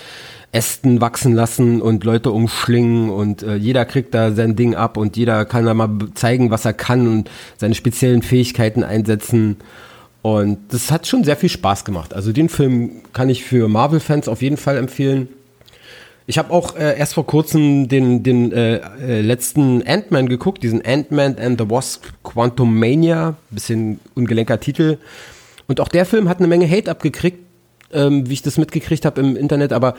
Ästen 0.52 1.00
wachsen 1.00 1.36
lassen 1.36 1.80
und 1.80 2.04
Leute 2.04 2.32
umschlingen 2.32 3.12
und 3.12 3.44
äh, 3.44 3.56
jeder 3.56 3.86
kriegt 3.86 4.16
da 4.16 4.32
sein 4.32 4.56
Ding 4.56 4.74
ab 4.74 4.98
und 4.98 5.16
jeder 5.16 5.46
kann 5.46 5.66
da 5.66 5.76
mal 5.76 5.90
zeigen, 6.16 6.50
was 6.50 6.66
er 6.66 6.74
kann 6.74 7.08
und 7.08 7.30
seine 7.58 7.76
speziellen 7.76 8.24
Fähigkeiten 8.24 8.84
einsetzen. 8.84 9.58
Und 10.22 10.60
das 10.70 10.92
hat 10.92 11.08
schon 11.08 11.24
sehr 11.24 11.38
viel 11.38 11.50
Spaß 11.50 11.86
gemacht. 11.86 12.14
Also 12.14 12.32
den 12.32 12.50
Film 12.50 13.04
kann 13.14 13.30
ich 13.30 13.44
für 13.44 13.68
Marvel-Fans 13.68 14.28
auf 14.28 14.42
jeden 14.42 14.58
Fall 14.58 14.78
empfehlen. 14.78 15.30
Ich 16.28 16.38
habe 16.38 16.54
auch 16.54 16.76
äh, 16.76 16.98
erst 16.98 17.16
vor 17.16 17.26
kurzem 17.26 17.88
den, 17.88 18.22
den 18.22 18.52
äh, 18.52 18.76
äh, 18.78 19.22
letzten 19.22 19.82
Ant-Man 19.88 20.30
geguckt, 20.30 20.62
diesen 20.62 20.86
Ant-Man 20.86 21.38
and 21.40 21.60
the 21.60 21.70
Wasp 21.70 22.06
Quantum 22.24 22.78
Mania. 22.78 23.36
Bisschen 23.50 24.00
ungelenker 24.14 24.60
Titel. 24.60 24.98
Und 25.68 25.80
auch 25.80 25.88
der 25.88 26.06
Film 26.06 26.30
hat 26.30 26.40
eine 26.40 26.48
Menge 26.48 26.70
Hate 26.70 26.92
abgekriegt, 26.92 27.40
ähm, 27.94 28.30
wie 28.30 28.34
ich 28.34 28.42
das 28.42 28.58
mitgekriegt 28.58 29.06
habe 29.06 29.22
im 29.22 29.36
Internet, 29.36 29.74
aber 29.74 29.96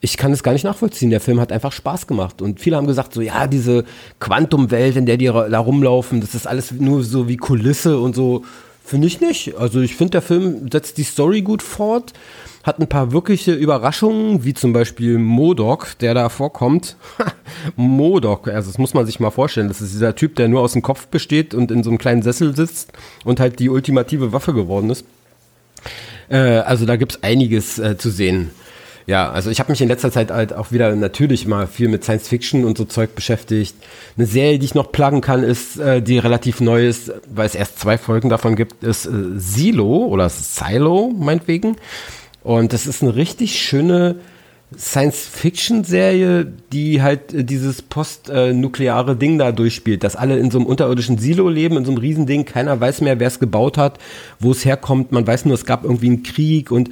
ich 0.00 0.16
kann 0.16 0.32
es 0.32 0.42
gar 0.42 0.52
nicht 0.52 0.64
nachvollziehen. 0.64 1.10
Der 1.10 1.20
Film 1.20 1.40
hat 1.40 1.50
einfach 1.50 1.72
Spaß 1.72 2.06
gemacht. 2.06 2.40
Und 2.40 2.60
viele 2.60 2.76
haben 2.76 2.86
gesagt, 2.86 3.12
so, 3.12 3.20
ja, 3.20 3.46
diese 3.46 3.84
Quantumwelt, 4.20 4.96
in 4.96 5.06
der 5.06 5.16
die 5.16 5.26
da 5.26 5.58
rumlaufen, 5.58 6.20
das 6.20 6.34
ist 6.34 6.46
alles 6.46 6.70
nur 6.72 7.02
so 7.02 7.28
wie 7.28 7.36
Kulisse 7.36 7.98
und 7.98 8.14
so. 8.14 8.44
Finde 8.88 9.06
ich 9.06 9.20
nicht. 9.20 9.54
Also 9.58 9.82
ich 9.82 9.96
finde, 9.96 10.12
der 10.12 10.22
Film 10.22 10.70
setzt 10.72 10.96
die 10.96 11.02
Story 11.02 11.42
gut 11.42 11.62
fort, 11.62 12.14
hat 12.62 12.78
ein 12.78 12.88
paar 12.88 13.12
wirkliche 13.12 13.52
Überraschungen, 13.52 14.44
wie 14.44 14.54
zum 14.54 14.72
Beispiel 14.72 15.18
Modok, 15.18 15.98
der 16.00 16.14
da 16.14 16.30
vorkommt. 16.30 16.96
Modok, 17.76 18.48
also 18.48 18.70
das 18.70 18.78
muss 18.78 18.94
man 18.94 19.04
sich 19.04 19.20
mal 19.20 19.30
vorstellen. 19.30 19.68
Das 19.68 19.82
ist 19.82 19.92
dieser 19.92 20.14
Typ, 20.14 20.36
der 20.36 20.48
nur 20.48 20.62
aus 20.62 20.72
dem 20.72 20.80
Kopf 20.80 21.08
besteht 21.08 21.52
und 21.52 21.70
in 21.70 21.82
so 21.82 21.90
einem 21.90 21.98
kleinen 21.98 22.22
Sessel 22.22 22.56
sitzt 22.56 22.92
und 23.26 23.40
halt 23.40 23.58
die 23.58 23.68
ultimative 23.68 24.32
Waffe 24.32 24.54
geworden 24.54 24.88
ist. 24.88 25.04
Äh, 26.30 26.38
also 26.38 26.86
da 26.86 26.96
gibt's 26.96 27.22
einiges 27.22 27.78
äh, 27.78 27.98
zu 27.98 28.08
sehen. 28.08 28.52
Ja, 29.08 29.30
also 29.30 29.48
ich 29.48 29.58
habe 29.58 29.72
mich 29.72 29.80
in 29.80 29.88
letzter 29.88 30.12
Zeit 30.12 30.30
halt 30.30 30.52
auch 30.52 30.70
wieder 30.70 30.94
natürlich 30.94 31.46
mal 31.46 31.66
viel 31.66 31.88
mit 31.88 32.04
Science 32.04 32.28
Fiction 32.28 32.66
und 32.66 32.76
so 32.76 32.84
Zeug 32.84 33.14
beschäftigt. 33.14 33.74
Eine 34.18 34.26
Serie, 34.26 34.58
die 34.58 34.66
ich 34.66 34.74
noch 34.74 34.92
plagen 34.92 35.22
kann, 35.22 35.44
ist, 35.44 35.78
äh, 35.78 36.02
die 36.02 36.18
relativ 36.18 36.60
neu 36.60 36.86
ist, 36.86 37.10
weil 37.34 37.46
es 37.46 37.54
erst 37.54 37.78
zwei 37.78 37.96
Folgen 37.96 38.28
davon 38.28 38.54
gibt, 38.54 38.84
ist 38.84 39.06
äh, 39.06 39.10
Silo 39.36 40.04
oder 40.08 40.28
Silo, 40.28 41.10
meinetwegen. 41.18 41.76
Und 42.42 42.74
das 42.74 42.86
ist 42.86 43.02
eine 43.02 43.16
richtig 43.16 43.58
schöne 43.58 44.16
Science-Fiction-Serie, 44.76 46.46
die 46.72 47.00
halt 47.00 47.32
äh, 47.32 47.42
dieses 47.42 47.80
postnukleare 47.80 49.16
Ding 49.16 49.38
da 49.38 49.50
durchspielt, 49.50 50.04
dass 50.04 50.14
alle 50.14 50.38
in 50.38 50.50
so 50.50 50.58
einem 50.58 50.66
unterirdischen 50.66 51.16
Silo 51.16 51.48
leben, 51.48 51.78
in 51.78 51.86
so 51.86 51.90
einem 51.90 52.00
Riesending, 52.00 52.44
keiner 52.44 52.78
weiß 52.78 53.00
mehr, 53.00 53.18
wer 53.18 53.28
es 53.28 53.38
gebaut 53.38 53.78
hat, 53.78 53.98
wo 54.40 54.50
es 54.50 54.66
herkommt, 54.66 55.10
man 55.10 55.26
weiß 55.26 55.46
nur, 55.46 55.54
es 55.54 55.64
gab 55.64 55.84
irgendwie 55.84 56.08
einen 56.08 56.22
Krieg 56.22 56.70
und, 56.70 56.90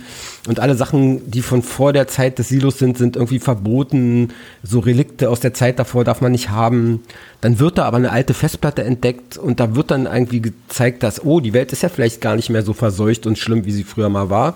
und 0.49 0.59
alle 0.59 0.75
Sachen, 0.75 1.31
die 1.31 1.43
von 1.43 1.63
vor 1.63 1.93
der 1.93 2.09
Zeit 2.09 2.39
des 2.39 2.49
Silos 2.49 2.79
sind, 2.79 2.97
sind 2.97 3.17
irgendwie 3.17 3.41
verboten, 3.41 4.29
so 4.63 4.79
Relikte 4.79 5.29
aus 5.29 5.41
der 5.41 5.53
Zeit 5.53 5.79
davor 5.79 6.05
darf 6.05 6.23
man 6.23 6.33
nicht 6.33 6.49
haben. 6.49 7.03
Dann 7.43 7.59
wird 7.59 7.77
da 7.77 7.85
aber 7.85 7.99
eine 7.99 8.11
alte 8.11 8.33
Festplatte 8.33 8.85
entdeckt 8.85 9.37
und 9.37 9.61
da 9.61 9.77
wird 9.77 9.91
dann 9.91 10.07
irgendwie 10.07 10.41
gezeigt, 10.41 11.03
dass, 11.03 11.23
oh, 11.23 11.41
die 11.41 11.53
Welt 11.53 11.73
ist 11.73 11.83
ja 11.83 11.91
vielleicht 11.91 12.23
gar 12.23 12.37
nicht 12.37 12.49
mehr 12.49 12.63
so 12.63 12.73
verseucht 12.73 13.27
und 13.27 13.37
schlimm, 13.37 13.67
wie 13.67 13.73
sie 13.73 13.85
früher 13.85 14.09
mal 14.09 14.31
war, 14.31 14.55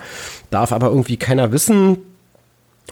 darf 0.51 0.73
aber 0.73 0.89
irgendwie 0.89 1.19
keiner 1.19 1.53
wissen, 1.53 1.99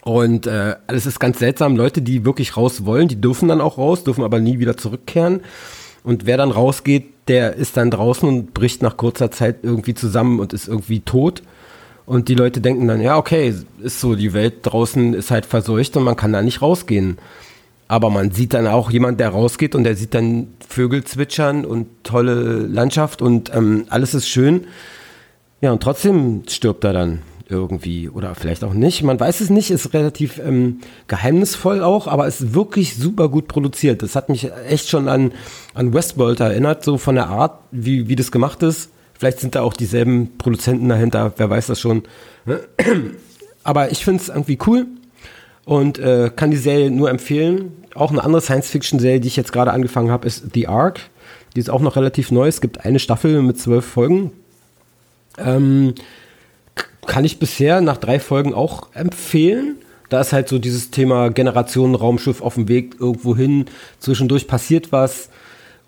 und 0.03 0.47
äh, 0.47 0.77
alles 0.87 1.07
ist 1.07 1.21
ganz 1.21 1.39
seltsam. 1.39 1.77
Leute, 1.77 2.03
die 2.03 2.25
wirklich 2.25 2.57
raus 2.57 2.85
wollen, 2.85 3.09
die 3.09 3.21
dürfen 3.21 3.49
dann 3.49 3.61
auch 3.61 3.79
raus, 3.79 4.05
dürfen 4.05 4.25
aber 4.25 4.41
nie 4.41 4.59
wieder 4.59 4.77
zurückkehren. 4.77 5.41
Und 6.05 6.27
wer 6.27 6.37
dann 6.37 6.51
rausgeht, 6.51 7.07
der 7.29 7.55
ist 7.55 7.77
dann 7.77 7.91
draußen 7.91 8.27
und 8.29 8.55
bricht 8.55 8.83
nach 8.83 8.97
kurzer 8.97 9.31
Zeit 9.31 9.59
irgendwie 9.63 9.95
zusammen 9.95 10.41
und 10.41 10.53
ist 10.53 10.69
irgendwie 10.69 11.01
tot. 11.01 11.43
Und 12.07 12.29
die 12.29 12.35
Leute 12.35 12.63
denken 12.63 12.89
dann, 12.89 13.03
ja, 13.03 13.19
okay, 13.19 13.53
ist 13.83 14.01
so, 14.01 14.15
die 14.15 14.33
Welt 14.33 14.61
draußen 14.63 15.13
ist 15.13 15.31
halt 15.31 15.45
verseucht 15.45 15.95
und 15.97 16.05
man 16.05 16.17
kann 16.17 16.33
da 16.33 16.41
nicht 16.41 16.63
rausgehen. 16.63 17.19
Aber 17.87 18.09
man 18.09 18.31
sieht 18.31 18.55
dann 18.55 18.67
auch 18.67 18.91
jemand, 18.91 19.21
der 19.21 19.31
rausgeht 19.31 19.75
und 19.75 19.85
der 19.85 19.97
sieht 19.97 20.15
dann 20.15 20.49
Vögel 20.67 21.05
zwitschern 21.05 21.67
und 21.67 21.87
tolle 22.05 22.61
Landschaft 22.61 23.21
und 23.21 23.55
ähm, 23.55 23.85
alles 23.91 24.15
ist 24.15 24.29
schön. 24.29 24.67
Ja, 25.61 25.73
und 25.73 25.83
trotzdem 25.83 26.45
stirbt 26.49 26.85
er 26.85 26.95
dann 26.95 27.19
irgendwie 27.49 28.09
oder 28.09 28.35
vielleicht 28.35 28.63
auch 28.65 28.75
nicht. 28.75 29.03
Man 29.03 29.19
weiß 29.19 29.41
es 29.41 29.51
nicht, 29.51 29.71
ist 29.71 29.95
relativ 29.95 30.39
ähm, 30.39 30.81
geheimnisvoll 31.07 31.83
auch, 31.83 32.07
aber 32.07 32.27
ist 32.27 32.55
wirklich 32.55 32.97
super 32.97 33.29
gut 33.29 33.49
produziert. 33.49 34.03
Das 34.03 34.17
hat 34.17 34.29
mich 34.29 34.51
echt 34.69 34.89
schon 34.89 35.09
an, 35.09 35.33
an 35.75 35.95
Westworld 35.95 36.41
erinnert, 36.41 36.85
so 36.85 36.99
von 36.99 37.15
der 37.15 37.29
Art, 37.29 37.61
wie, 37.71 38.09
wie 38.09 38.17
das 38.17 38.31
gemacht 38.31 38.63
ist. 38.63 38.91
Vielleicht 39.15 39.41
sind 39.41 39.55
da 39.55 39.63
auch 39.63 39.73
dieselben 39.73 40.37
Produzenten 40.39 40.89
dahinter, 40.89 41.33
wer 41.37 41.51
weiß 41.51 41.67
das 41.69 41.81
schon. 41.81 42.03
Aber 43.65 43.91
ich 43.91 44.05
finde 44.05 44.23
es 44.23 44.29
irgendwie 44.29 44.59
cool 44.67 44.87
und 45.65 45.99
äh, 45.99 46.31
kann 46.35 46.51
die 46.51 46.57
Serie 46.57 46.91
nur 46.91 47.11
empfehlen. 47.11 47.73
Auch 47.95 48.11
eine 48.11 48.23
andere 48.23 48.41
Science-Fiction-Serie, 48.41 49.21
die 49.21 49.29
ich 49.29 49.37
jetzt 49.37 49.53
gerade 49.53 49.73
angefangen 49.73 50.11
habe, 50.11 50.27
ist 50.27 50.55
The 50.55 50.69
Ark. 50.69 51.01
Die 51.57 51.61
ist 51.61 51.71
auch 51.71 51.81
noch 51.81 51.97
relativ 51.97 52.31
neu. 52.31 52.47
Es 52.47 52.61
gibt 52.61 52.85
eine 52.85 52.99
Staffel 52.99 53.43
mit 53.43 53.59
zwölf 53.59 53.85
Folgen. 53.85 54.33
Ähm, 55.39 55.95
kann 57.09 57.25
ich 57.25 57.41
bisher 57.41 57.81
nach 57.81 57.97
drei 57.97 58.21
Folgen 58.21 58.55
auch 58.55 58.95
empfehlen. 58.95 59.79
Da 60.11 60.21
ist 60.21 60.33
halt 60.33 60.49
so 60.49 60.59
dieses 60.59 60.91
Thema 60.91 61.31
Generation 61.31 61.95
Raumschiff 61.95 62.41
auf 62.41 62.55
dem 62.55 62.69
Weg 62.69 62.97
irgendwo 63.01 63.35
hin. 63.35 63.67
Zwischendurch 63.99 64.47
passiert 64.47 64.93
was. 64.93 65.29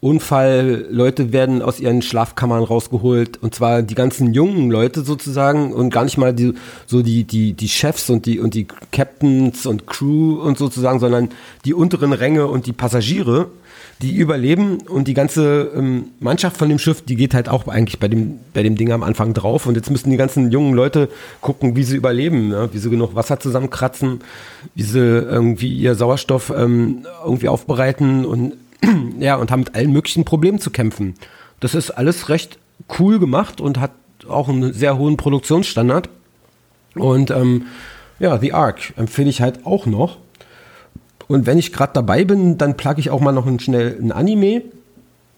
Unfall, 0.00 0.86
Leute 0.90 1.32
werden 1.32 1.60
aus 1.60 1.78
ihren 1.78 2.00
Schlafkammern 2.00 2.64
rausgeholt 2.64 3.42
und 3.42 3.54
zwar 3.54 3.82
die 3.82 3.94
ganzen 3.94 4.32
jungen 4.32 4.70
Leute 4.70 5.02
sozusagen 5.02 5.72
und 5.72 5.90
gar 5.90 6.04
nicht 6.04 6.16
mal 6.16 6.32
die, 6.32 6.54
so 6.86 7.02
die, 7.02 7.24
die, 7.24 7.52
die 7.52 7.68
Chefs 7.68 8.08
und 8.08 8.24
die, 8.24 8.40
und 8.40 8.54
die 8.54 8.66
Captains 8.92 9.66
und 9.66 9.86
Crew 9.86 10.40
und 10.40 10.56
sozusagen, 10.56 11.00
sondern 11.00 11.28
die 11.64 11.74
unteren 11.74 12.12
Ränge 12.12 12.46
und 12.46 12.66
die 12.66 12.72
Passagiere 12.72 13.48
die 14.02 14.16
überleben 14.16 14.78
und 14.88 15.08
die 15.08 15.14
ganze 15.14 15.72
ähm, 15.76 16.06
Mannschaft 16.20 16.56
von 16.56 16.68
dem 16.68 16.78
Schiff, 16.78 17.02
die 17.02 17.16
geht 17.16 17.34
halt 17.34 17.48
auch 17.48 17.68
eigentlich 17.68 17.98
bei 17.98 18.08
dem, 18.08 18.38
bei 18.54 18.62
dem 18.62 18.76
Ding 18.76 18.92
am 18.92 19.02
Anfang 19.02 19.34
drauf 19.34 19.66
und 19.66 19.74
jetzt 19.74 19.90
müssen 19.90 20.10
die 20.10 20.16
ganzen 20.16 20.50
jungen 20.50 20.74
Leute 20.74 21.10
gucken, 21.40 21.76
wie 21.76 21.84
sie 21.84 21.96
überleben, 21.96 22.48
ne? 22.48 22.70
wie 22.72 22.78
sie 22.78 22.88
genug 22.88 23.14
Wasser 23.14 23.38
zusammenkratzen, 23.38 24.20
wie 24.74 24.82
sie 24.82 24.98
irgendwie 24.98 25.74
ihr 25.74 25.94
Sauerstoff 25.94 26.50
ähm, 26.56 27.06
irgendwie 27.24 27.48
aufbereiten 27.48 28.24
und 28.24 28.54
ja, 29.18 29.36
und 29.36 29.50
haben 29.50 29.60
mit 29.60 29.74
allen 29.74 29.92
möglichen 29.92 30.24
Problemen 30.24 30.58
zu 30.58 30.70
kämpfen. 30.70 31.14
Das 31.60 31.74
ist 31.74 31.90
alles 31.90 32.28
recht 32.28 32.58
cool 32.98 33.18
gemacht 33.18 33.60
und 33.60 33.78
hat 33.78 33.92
auch 34.28 34.48
einen 34.48 34.72
sehr 34.72 34.98
hohen 34.98 35.16
Produktionsstandard. 35.16 36.08
Und 36.94 37.30
ähm, 37.30 37.66
ja, 38.18 38.38
The 38.38 38.52
Ark 38.52 38.92
empfehle 38.96 39.30
ich 39.30 39.40
halt 39.40 39.66
auch 39.66 39.86
noch. 39.86 40.18
Und 41.28 41.46
wenn 41.46 41.58
ich 41.58 41.72
gerade 41.72 41.92
dabei 41.94 42.24
bin, 42.24 42.58
dann 42.58 42.76
plage 42.76 43.00
ich 43.00 43.10
auch 43.10 43.20
mal 43.20 43.32
noch 43.32 43.46
ein, 43.46 43.60
schnell 43.60 43.96
ein 44.00 44.12
Anime. 44.12 44.62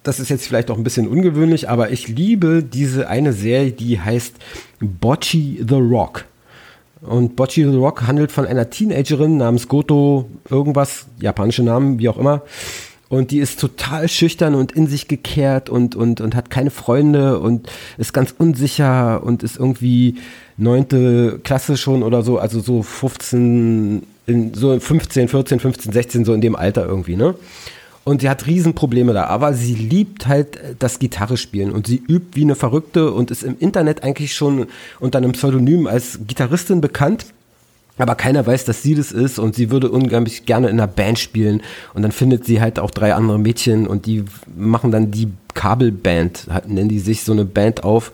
Das 0.02 0.18
ist 0.18 0.30
jetzt 0.30 0.46
vielleicht 0.46 0.70
auch 0.70 0.76
ein 0.76 0.84
bisschen 0.84 1.06
ungewöhnlich, 1.06 1.68
aber 1.68 1.90
ich 1.90 2.08
liebe 2.08 2.62
diese 2.62 3.08
eine 3.08 3.32
Serie, 3.32 3.72
die 3.72 4.00
heißt 4.00 4.34
Bocchi 4.80 5.64
the 5.68 5.74
Rock. 5.74 6.24
Und 7.02 7.36
Bocchi 7.36 7.64
the 7.64 7.76
Rock 7.76 8.06
handelt 8.06 8.32
von 8.32 8.46
einer 8.46 8.70
Teenagerin 8.70 9.36
namens 9.36 9.68
Goto, 9.68 10.28
irgendwas, 10.48 11.06
japanische 11.20 11.62
Namen, 11.62 11.98
wie 11.98 12.08
auch 12.08 12.18
immer. 12.18 12.42
Und 13.12 13.30
die 13.30 13.40
ist 13.40 13.60
total 13.60 14.08
schüchtern 14.08 14.54
und 14.54 14.72
in 14.72 14.86
sich 14.86 15.06
gekehrt 15.06 15.68
und, 15.68 15.94
und, 15.94 16.22
und 16.22 16.34
hat 16.34 16.48
keine 16.48 16.70
Freunde 16.70 17.40
und 17.40 17.70
ist 17.98 18.14
ganz 18.14 18.34
unsicher 18.38 19.22
und 19.22 19.42
ist 19.42 19.58
irgendwie 19.58 20.14
neunte 20.56 21.38
Klasse 21.44 21.76
schon 21.76 22.02
oder 22.02 22.22
so, 22.22 22.38
also 22.38 22.60
so 22.60 22.82
15, 22.82 24.02
in 24.26 24.54
so 24.54 24.80
15, 24.80 25.28
14, 25.28 25.60
15, 25.60 25.92
16, 25.92 26.24
so 26.24 26.32
in 26.32 26.40
dem 26.40 26.56
Alter 26.56 26.86
irgendwie, 26.86 27.16
ne? 27.16 27.34
Und 28.04 28.22
sie 28.22 28.30
hat 28.30 28.46
Riesenprobleme 28.46 29.12
da, 29.12 29.24
aber 29.24 29.52
sie 29.52 29.74
liebt 29.74 30.26
halt 30.26 30.58
das 30.78 30.98
Gitarre 30.98 31.36
spielen 31.36 31.70
und 31.70 31.86
sie 31.86 32.02
übt 32.08 32.28
wie 32.32 32.44
eine 32.44 32.54
Verrückte 32.54 33.12
und 33.12 33.30
ist 33.30 33.42
im 33.42 33.58
Internet 33.58 34.04
eigentlich 34.04 34.34
schon 34.34 34.68
unter 35.00 35.18
einem 35.18 35.32
Pseudonym 35.32 35.86
als 35.86 36.20
Gitarristin 36.26 36.80
bekannt. 36.80 37.26
Aber 37.98 38.14
keiner 38.14 38.46
weiß, 38.46 38.64
dass 38.64 38.82
sie 38.82 38.94
das 38.94 39.12
ist 39.12 39.38
und 39.38 39.54
sie 39.54 39.70
würde 39.70 39.90
unglaublich 39.90 40.46
gerne 40.46 40.68
in 40.68 40.80
einer 40.80 40.86
Band 40.86 41.18
spielen. 41.18 41.62
Und 41.94 42.02
dann 42.02 42.12
findet 42.12 42.44
sie 42.44 42.60
halt 42.60 42.78
auch 42.78 42.90
drei 42.90 43.14
andere 43.14 43.38
Mädchen 43.38 43.86
und 43.86 44.06
die 44.06 44.24
machen 44.56 44.90
dann 44.90 45.10
die 45.10 45.28
Kabelband, 45.54 46.46
nennen 46.66 46.88
die 46.88 47.00
sich 47.00 47.22
so 47.22 47.32
eine 47.32 47.44
Band 47.44 47.84
auf. 47.84 48.12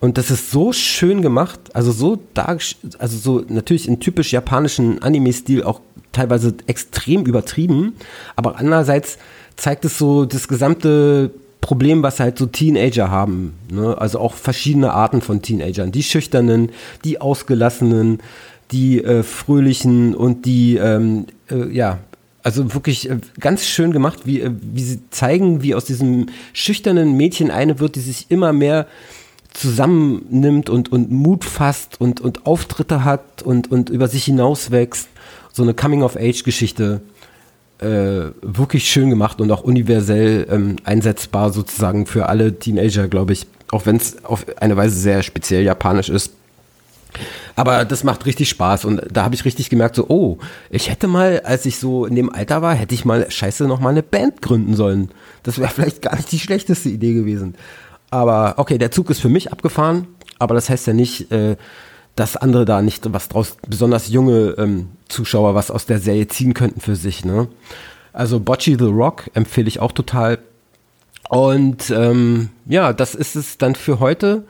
Und 0.00 0.18
das 0.18 0.30
ist 0.30 0.50
so 0.50 0.72
schön 0.72 1.22
gemacht, 1.22 1.60
also 1.74 1.92
so 1.92 2.18
also 2.34 3.18
so 3.18 3.44
natürlich 3.46 3.86
in 3.86 4.00
typisch 4.00 4.32
japanischen 4.32 5.00
Anime-Stil 5.00 5.62
auch 5.62 5.80
teilweise 6.10 6.54
extrem 6.66 7.24
übertrieben, 7.24 7.94
aber 8.34 8.58
andererseits 8.58 9.18
zeigt 9.56 9.84
es 9.84 9.98
so 9.98 10.24
das 10.24 10.48
gesamte 10.48 11.30
Problem, 11.60 12.02
was 12.02 12.18
halt 12.18 12.36
so 12.36 12.46
Teenager 12.46 13.10
haben. 13.10 13.54
Ne? 13.70 13.96
Also 13.96 14.18
auch 14.18 14.34
verschiedene 14.34 14.92
Arten 14.92 15.22
von 15.22 15.40
Teenagern. 15.40 15.92
Die 15.92 16.02
Schüchternen, 16.02 16.70
die 17.04 17.20
Ausgelassenen, 17.20 18.18
die 18.72 19.02
äh, 19.02 19.22
Fröhlichen 19.22 20.14
und 20.14 20.46
die, 20.46 20.76
ähm, 20.76 21.26
äh, 21.50 21.68
ja, 21.68 21.98
also 22.42 22.74
wirklich 22.74 23.08
äh, 23.08 23.18
ganz 23.38 23.66
schön 23.66 23.92
gemacht, 23.92 24.20
wie, 24.24 24.40
äh, 24.40 24.50
wie 24.60 24.82
sie 24.82 25.00
zeigen, 25.10 25.62
wie 25.62 25.74
aus 25.74 25.84
diesem 25.84 26.26
schüchternen 26.52 27.16
Mädchen 27.16 27.50
eine 27.50 27.78
wird, 27.78 27.96
die 27.96 28.00
sich 28.00 28.26
immer 28.30 28.52
mehr 28.52 28.86
zusammennimmt 29.52 30.70
und, 30.70 30.90
und 30.90 31.10
Mut 31.10 31.44
fasst 31.44 32.00
und, 32.00 32.20
und 32.20 32.46
Auftritte 32.46 33.04
hat 33.04 33.42
und, 33.42 33.70
und 33.70 33.90
über 33.90 34.08
sich 34.08 34.24
hinauswächst. 34.24 35.08
So 35.52 35.62
eine 35.62 35.74
Coming-of-Age-Geschichte. 35.74 37.02
Äh, 37.78 38.30
wirklich 38.42 38.88
schön 38.88 39.10
gemacht 39.10 39.40
und 39.40 39.50
auch 39.50 39.64
universell 39.64 40.46
ähm, 40.50 40.76
einsetzbar 40.84 41.52
sozusagen 41.52 42.06
für 42.06 42.28
alle 42.28 42.58
Teenager, 42.58 43.08
glaube 43.08 43.32
ich. 43.32 43.46
Auch 43.72 43.86
wenn 43.86 43.96
es 43.96 44.24
auf 44.24 44.46
eine 44.60 44.76
Weise 44.76 44.96
sehr 44.96 45.22
speziell 45.22 45.64
japanisch 45.64 46.08
ist. 46.08 46.32
Aber 47.56 47.84
das 47.84 48.04
macht 48.04 48.26
richtig 48.26 48.48
Spaß 48.48 48.84
und 48.84 49.02
da 49.10 49.24
habe 49.24 49.34
ich 49.34 49.44
richtig 49.44 49.70
gemerkt, 49.70 49.96
so, 49.96 50.06
oh, 50.08 50.38
ich 50.70 50.90
hätte 50.90 51.06
mal, 51.06 51.40
als 51.44 51.66
ich 51.66 51.78
so 51.78 52.06
in 52.06 52.14
dem 52.14 52.32
Alter 52.32 52.62
war, 52.62 52.74
hätte 52.74 52.94
ich 52.94 53.04
mal 53.04 53.30
scheiße 53.30 53.64
noch 53.64 53.80
mal 53.80 53.90
eine 53.90 54.02
Band 54.02 54.40
gründen 54.40 54.74
sollen. 54.74 55.10
Das 55.42 55.58
wäre 55.58 55.70
vielleicht 55.74 56.02
gar 56.02 56.16
nicht 56.16 56.32
die 56.32 56.38
schlechteste 56.38 56.88
Idee 56.88 57.14
gewesen. 57.14 57.54
Aber 58.10 58.54
okay, 58.56 58.78
der 58.78 58.90
Zug 58.90 59.10
ist 59.10 59.20
für 59.20 59.28
mich 59.28 59.52
abgefahren, 59.52 60.06
aber 60.38 60.54
das 60.54 60.68
heißt 60.68 60.86
ja 60.86 60.92
nicht, 60.92 61.30
äh, 61.32 61.56
dass 62.14 62.36
andere 62.36 62.64
da 62.64 62.82
nicht 62.82 63.10
was 63.12 63.28
draus, 63.28 63.56
besonders 63.66 64.08
junge 64.08 64.54
ähm, 64.58 64.88
Zuschauer 65.08 65.54
was 65.54 65.70
aus 65.70 65.86
der 65.86 65.98
Serie 65.98 66.28
ziehen 66.28 66.54
könnten 66.54 66.80
für 66.80 66.96
sich. 66.96 67.24
Ne? 67.24 67.48
Also 68.12 68.40
Bocce 68.40 68.76
the 68.78 68.84
Rock 68.84 69.30
empfehle 69.34 69.68
ich 69.68 69.80
auch 69.80 69.92
total. 69.92 70.38
Und 71.28 71.90
ähm, 71.90 72.50
ja, 72.66 72.92
das 72.92 73.14
ist 73.14 73.36
es 73.36 73.56
dann 73.56 73.74
für 73.74 74.00
heute. 74.00 74.44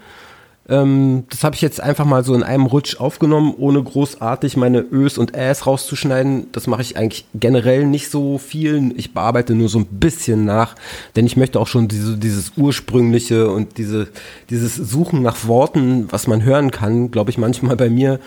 Ähm, 0.68 1.24
das 1.28 1.42
habe 1.42 1.56
ich 1.56 1.60
jetzt 1.60 1.80
einfach 1.80 2.04
mal 2.04 2.24
so 2.24 2.34
in 2.34 2.44
einem 2.44 2.66
Rutsch 2.66 3.00
aufgenommen, 3.00 3.54
ohne 3.56 3.82
großartig 3.82 4.56
meine 4.56 4.80
Ös 4.80 5.18
und 5.18 5.34
Äs 5.34 5.66
rauszuschneiden. 5.66 6.52
Das 6.52 6.66
mache 6.66 6.82
ich 6.82 6.96
eigentlich 6.96 7.26
generell 7.34 7.84
nicht 7.84 8.10
so 8.10 8.38
viel. 8.38 8.94
Ich 8.96 9.12
bearbeite 9.12 9.54
nur 9.54 9.68
so 9.68 9.80
ein 9.80 9.86
bisschen 9.86 10.44
nach, 10.44 10.76
denn 11.16 11.26
ich 11.26 11.36
möchte 11.36 11.58
auch 11.58 11.66
schon 11.66 11.88
diese, 11.88 12.16
dieses 12.16 12.52
ursprüngliche 12.56 13.50
und 13.50 13.76
diese, 13.76 14.08
dieses 14.50 14.76
Suchen 14.76 15.22
nach 15.22 15.46
Worten, 15.46 16.06
was 16.10 16.28
man 16.28 16.44
hören 16.44 16.70
kann, 16.70 17.10
glaube 17.10 17.30
ich 17.30 17.38
manchmal 17.38 17.76
bei 17.76 17.90
mir. 17.90 18.20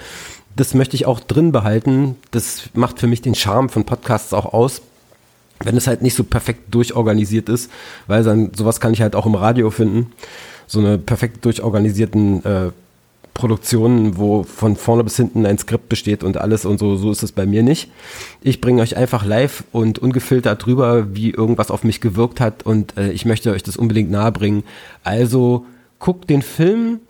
Das 0.57 0.73
möchte 0.73 0.95
ich 0.95 1.05
auch 1.05 1.21
drin 1.21 1.51
behalten. 1.51 2.15
Das 2.31 2.69
macht 2.73 2.99
für 2.99 3.07
mich 3.07 3.21
den 3.21 3.35
Charme 3.35 3.69
von 3.69 3.85
Podcasts 3.85 4.33
auch 4.33 4.53
aus 4.53 4.81
wenn 5.63 5.77
es 5.77 5.87
halt 5.87 6.01
nicht 6.01 6.15
so 6.15 6.25
perfekt 6.25 6.75
durchorganisiert 6.75 7.47
ist, 7.47 7.71
weil 8.07 8.25
dann 8.25 8.51
sowas 8.53 8.81
kann 8.81 8.91
ich 8.91 9.01
halt 9.01 9.15
auch 9.15 9.25
im 9.25 9.35
Radio 9.35 9.69
finden 9.69 10.11
so 10.67 10.80
eine 10.80 10.97
perfekt 10.97 11.45
durchorganisierten 11.45 12.45
äh, 12.45 12.71
Produktionen, 13.36 14.17
wo 14.17 14.43
von 14.43 14.78
vorne 14.78 15.04
bis 15.04 15.17
hinten 15.17 15.45
ein 15.45 15.58
Skript 15.58 15.89
besteht 15.89 16.23
und 16.23 16.38
alles 16.38 16.65
und 16.65 16.80
so, 16.80 16.95
so 16.95 17.12
ist 17.12 17.21
es 17.21 17.34
bei 17.34 17.45
mir 17.45 17.63
nicht. 17.63 17.91
Ich 18.41 18.62
bringe 18.62 18.82
euch 18.82 18.95
einfach 18.95 19.25
live 19.25 19.65
und 19.73 19.99
ungefiltert 19.99 20.65
drüber, 20.65 21.13
wie 21.13 21.32
irgendwas 21.32 21.69
auf 21.69 21.84
mich 21.84 21.99
gewirkt 21.99 22.39
hat 22.39 22.63
und 22.63 22.97
äh, 22.97 23.12
ich 23.12 23.25
möchte 23.25 23.51
euch 23.51 23.62
das 23.62 23.78
unbedingt 23.78 24.10
nahebringen. 24.10 24.63
Also 25.04 25.65
guckt 25.99 26.30
den 26.30 26.41
Film, 26.41 27.01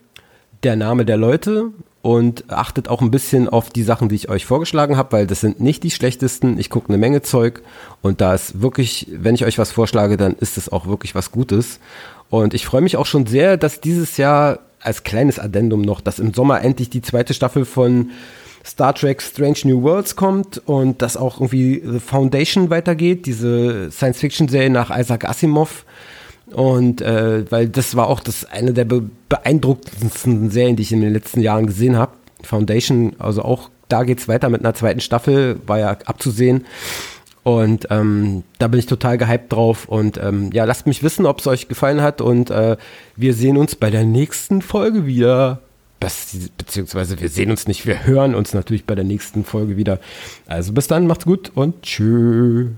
der 0.63 0.75
Name 0.75 1.05
der 1.05 1.17
Leute 1.17 1.69
und 2.01 2.51
achtet 2.51 2.87
auch 2.87 3.01
ein 3.01 3.11
bisschen 3.11 3.47
auf 3.47 3.69
die 3.69 3.83
Sachen, 3.83 4.09
die 4.09 4.15
ich 4.15 4.29
euch 4.29 4.45
vorgeschlagen 4.45 4.97
habe, 4.97 5.11
weil 5.11 5.27
das 5.27 5.41
sind 5.41 5.59
nicht 5.59 5.83
die 5.83 5.91
schlechtesten. 5.91 6.59
Ich 6.59 6.69
gucke 6.69 6.89
eine 6.89 6.97
Menge 6.97 7.21
Zeug 7.21 7.61
und 8.01 8.19
da 8.19 8.33
ist 8.33 8.61
wirklich, 8.61 9.07
wenn 9.11 9.35
ich 9.35 9.45
euch 9.45 9.59
was 9.59 9.71
vorschlage, 9.71 10.17
dann 10.17 10.35
ist 10.35 10.57
es 10.57 10.71
auch 10.71 10.87
wirklich 10.87 11.13
was 11.13 11.31
Gutes. 11.31 11.79
Und 12.29 12.53
ich 12.53 12.65
freue 12.65 12.81
mich 12.81 12.97
auch 12.97 13.05
schon 13.05 13.25
sehr, 13.25 13.57
dass 13.57 13.81
dieses 13.81 14.17
Jahr 14.17 14.59
als 14.79 15.03
kleines 15.03 15.39
Addendum 15.39 15.81
noch, 15.81 16.01
dass 16.01 16.19
im 16.19 16.33
Sommer 16.33 16.61
endlich 16.61 16.89
die 16.89 17.01
zweite 17.01 17.33
Staffel 17.33 17.65
von 17.65 18.11
Star 18.65 18.93
Trek 18.95 19.21
Strange 19.21 19.59
New 19.65 19.83
Worlds 19.83 20.15
kommt 20.15 20.61
und 20.65 21.01
dass 21.01 21.17
auch 21.17 21.39
irgendwie 21.39 21.81
The 21.85 21.99
Foundation 21.99 22.69
weitergeht, 22.69 23.25
diese 23.25 23.91
Science-Fiction-Serie 23.91 24.69
nach 24.71 24.95
Isaac 24.95 25.25
Asimov. 25.25 25.85
Und 26.51 27.01
äh, 27.01 27.49
weil 27.51 27.67
das 27.69 27.95
war 27.95 28.07
auch 28.07 28.19
das 28.19 28.45
eine 28.45 28.73
der 28.73 28.85
be 28.85 29.03
beeindruckendsten 29.29 30.49
Serien, 30.51 30.75
die 30.75 30.83
ich 30.83 30.91
in 30.91 31.01
den 31.01 31.13
letzten 31.13 31.41
Jahren 31.41 31.65
gesehen 31.65 31.97
habe. 31.97 32.13
Foundation, 32.43 33.15
also 33.17 33.41
auch 33.41 33.69
da 33.87 34.03
geht 34.03 34.19
es 34.19 34.27
weiter 34.27 34.49
mit 34.49 34.61
einer 34.61 34.73
zweiten 34.73 34.99
Staffel, 34.99 35.59
war 35.65 35.79
ja 35.79 35.97
abzusehen. 36.05 36.65
Und 37.45 37.85
ähm, 37.91 38.43
da 38.57 38.67
bin 38.67 38.79
ich 38.79 38.87
total 38.87 39.19
gehypt 39.19 39.53
drauf. 39.53 39.87
Und 39.87 40.17
ähm, 40.17 40.49
ja, 40.51 40.65
lasst 40.65 40.87
mich 40.87 41.03
wissen, 41.03 41.27
ob 41.27 41.39
es 41.39 41.45
euch 41.45 41.67
gefallen 41.67 42.01
hat. 42.01 42.19
Und 42.19 42.49
äh, 42.49 42.75
wir 43.15 43.35
sehen 43.35 43.57
uns 43.57 43.75
bei 43.75 43.91
der 43.91 44.03
nächsten 44.03 44.63
Folge 44.63 45.05
wieder. 45.05 45.61
Beziehungsweise 45.99 47.21
wir 47.21 47.29
sehen 47.29 47.51
uns 47.51 47.67
nicht, 47.67 47.85
wir 47.85 48.07
hören 48.07 48.33
uns 48.33 48.55
natürlich 48.55 48.85
bei 48.85 48.95
der 48.95 49.03
nächsten 49.03 49.45
Folge 49.45 49.77
wieder. 49.77 49.99
Also 50.47 50.73
bis 50.73 50.87
dann, 50.87 51.05
macht's 51.05 51.25
gut 51.25 51.51
und 51.53 51.83
tschüss. 51.83 52.69